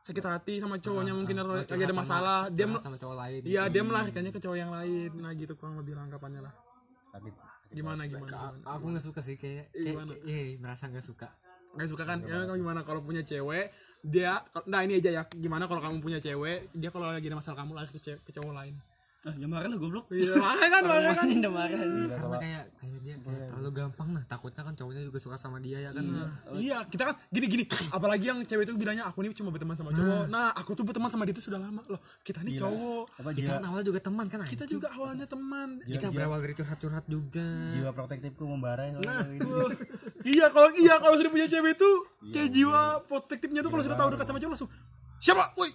sakit 0.00 0.24
hati 0.24 0.54
sama 0.62 0.78
cowoknya 0.78 1.12
mungkin 1.12 1.34
atau 1.42 1.58
lagi 1.60 1.84
ada 1.84 1.92
masalah, 1.92 2.38
dia 2.48 2.64
sama 2.70 2.96
cowok 2.96 3.16
lain 3.20 3.40
iya 3.44 3.68
dia 3.68 3.82
melarikannya 3.84 4.30
ke 4.32 4.40
cowok 4.40 4.56
yang 4.56 4.70
lain. 4.72 5.10
Nah, 5.18 5.34
gitu 5.36 5.52
kurang 5.58 5.76
lebih 5.82 5.98
lah 5.98 6.06
anggapannya 6.06 6.40
lah. 6.46 6.54
sakit 7.10 7.34
Gimana 7.70 8.02
gimana? 8.06 8.30
A- 8.34 8.50
gimana? 8.54 8.70
aku 8.78 8.84
nggak 8.94 9.04
suka 9.04 9.20
sih 9.22 9.36
kayak 9.38 9.70
Gimana? 9.74 10.14
eh 10.26 10.58
merasa 10.62 10.86
nggak 10.86 11.06
suka 11.06 11.28
Nggak 11.78 11.88
suka 11.90 12.02
kan? 12.02 12.18
Ya 12.26 12.46
gimana 12.50 12.82
kalau 12.82 12.98
punya 13.02 13.22
cewek 13.22 13.70
dia 14.00 14.40
nah 14.64 14.80
ini 14.80 14.96
aja 14.96 15.10
ya 15.12 15.22
gimana 15.28 15.68
kalau 15.68 15.84
kamu 15.84 16.00
punya 16.00 16.18
cewek 16.24 16.72
dia 16.72 16.88
kalau 16.88 17.12
lagi 17.12 17.28
ada 17.28 17.36
masalah 17.36 17.60
kamu 17.60 17.72
lari 17.76 17.88
ke, 17.92 18.16
ke 18.16 18.30
cowok 18.32 18.52
lain 18.56 18.72
Ah, 19.20 19.36
ya 19.36 19.44
marah 19.44 19.68
lah 19.68 19.76
goblok. 19.76 20.08
iya. 20.16 20.32
Marah 20.44 20.68
kan 20.72 20.82
marah 20.88 21.12
kan? 21.12 21.26
Udah 21.28 21.52
marah 21.52 21.76
nih. 21.76 22.08
karena 22.08 22.36
kayak 22.40 22.64
kayak 22.80 22.98
dia 23.04 23.14
kayak 23.20 23.48
terlalu 23.52 23.70
gampang 23.76 24.08
nah 24.16 24.24
takutnya 24.24 24.62
kan 24.64 24.72
cowoknya 24.72 25.02
juga 25.04 25.18
suka 25.20 25.36
sama 25.36 25.60
dia 25.60 25.78
ya 25.84 25.90
kan? 25.92 26.04
Iya. 26.56 26.78
Kita 26.88 27.02
kan 27.04 27.14
gini 27.28 27.46
gini. 27.52 27.64
Apalagi 27.96 28.24
yang 28.32 28.40
cewek 28.48 28.64
itu 28.64 28.72
bilangnya 28.80 29.04
aku 29.04 29.20
ini 29.20 29.36
cuma 29.36 29.52
berteman 29.52 29.76
sama 29.76 29.92
cowok. 29.92 30.24
Nah. 30.32 30.56
Aku 30.56 30.72
tuh 30.72 30.88
berteman 30.88 31.12
sama 31.12 31.28
dia 31.28 31.36
itu 31.36 31.44
sudah 31.44 31.60
lama 31.60 31.84
loh. 31.84 32.00
Kita 32.24 32.40
nih 32.40 32.56
cowok. 32.56 33.04
Apa 33.20 33.30
kita 33.36 33.50
kan 33.60 33.62
awalnya 33.68 33.86
juga 33.92 34.00
teman 34.00 34.24
kan 34.32 34.38
kita 34.40 34.64
juga 34.64 34.88
awalnya 34.96 35.26
teman. 35.28 35.68
Kita 35.84 36.06
berawal 36.08 36.38
dari 36.40 36.54
curhat-curhat 36.56 37.04
juga. 37.04 37.46
Jiwa 37.76 37.90
protektifku 37.92 38.44
membara 38.48 38.88
Nah. 39.00 39.24
iya 40.24 40.46
kalau 40.48 40.72
iya 40.76 40.96
kalau 40.96 41.16
sudah 41.20 41.30
punya 41.30 41.46
cewek 41.46 41.76
itu 41.76 41.90
kayak 42.32 42.50
jiwa 42.52 42.82
protektifnya 43.04 43.60
tuh 43.60 43.70
kalau 43.70 43.84
sudah 43.84 43.98
tahu 44.00 44.08
dekat 44.16 44.26
sama 44.26 44.38
cowok 44.40 44.52
langsung 44.56 44.70
siapa? 45.20 45.44
Woi 45.56 45.70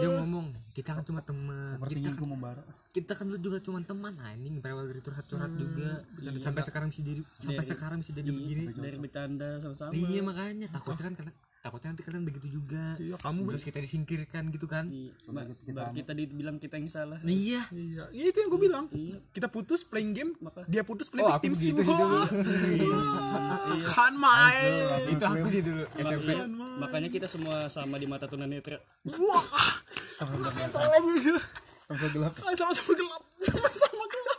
dia 0.00 0.08
ngomong 0.08 0.46
kita 0.72 0.96
kan 0.96 1.04
cuma 1.04 1.20
teman. 1.20 1.76
Kita 1.76 1.84
Pertinggiku 1.84 2.24
membara 2.24 2.62
kita 2.90 3.14
kan 3.14 3.24
dulu 3.30 3.38
juga 3.38 3.58
cuma 3.62 3.78
teman 3.86 4.10
anjing 4.18 4.58
berawal 4.58 4.90
dari 4.90 4.98
curhat-curhat 4.98 5.52
juga. 5.54 6.02
sampai 6.42 6.62
sekarang 6.66 6.88
bisa 6.90 7.02
jadi 7.06 7.22
sampai 7.38 7.64
sekarang 7.64 7.98
bisa 8.02 8.10
jadi 8.10 8.30
begini. 8.34 8.64
Dari 8.74 8.98
bercanda 8.98 9.48
sama-sama. 9.62 9.94
iya 9.94 10.20
makanya. 10.26 10.66
Takutnya 10.74 11.04
kan 11.06 11.14
karena 11.14 11.32
takutnya 11.60 11.92
nanti 11.92 12.02
kalian 12.02 12.24
begitu 12.24 12.48
juga. 12.50 12.96
Iya 12.96 13.16
kamu 13.16 13.40
terus 13.46 13.62
kita 13.62 13.78
disingkirkan 13.78 14.48
gitu 14.48 14.64
kan? 14.64 14.88
Iya, 14.88 15.12
ba- 15.26 15.44
baru 15.46 15.92
kita 15.92 16.12
dibilang 16.14 16.56
kita 16.56 16.74
yang 16.74 16.88
salah. 16.88 17.20
Iya. 17.20 17.68
Iya 17.68 18.04
iya 18.10 18.24
itu 18.26 18.38
yang 18.38 18.48
gue 18.48 18.60
bilang. 18.60 18.84
Kita 19.30 19.46
putus 19.46 19.80
playing 19.82 20.12
game 20.12 20.32
Maka- 20.38 20.64
dia 20.64 20.80
putus 20.80 21.06
playing 21.06 21.26
Oh, 21.26 21.36
tim 21.36 21.52
begitu 21.52 21.80
sih 21.80 21.92
dulu. 21.92 22.20
kan 23.90 24.12
main 24.12 24.72
itu 25.06 25.20
aku 25.22 25.48
sih 25.48 25.60
dulu 25.60 25.84
SMP 25.94 26.30
makanya 26.78 27.08
kita 27.08 27.26
semua 27.26 27.68
sama 27.68 27.96
di 27.96 28.06
mata 28.06 28.24
tunanetra 28.24 28.80
wah. 29.06 29.44
Sama 30.16 30.48
sama-sama 30.48 32.06
gelap. 32.08 32.32
Sama-sama 32.36 32.92
gelap. 32.92 33.22
Sama-sama 33.40 34.04
gelap 34.06 34.29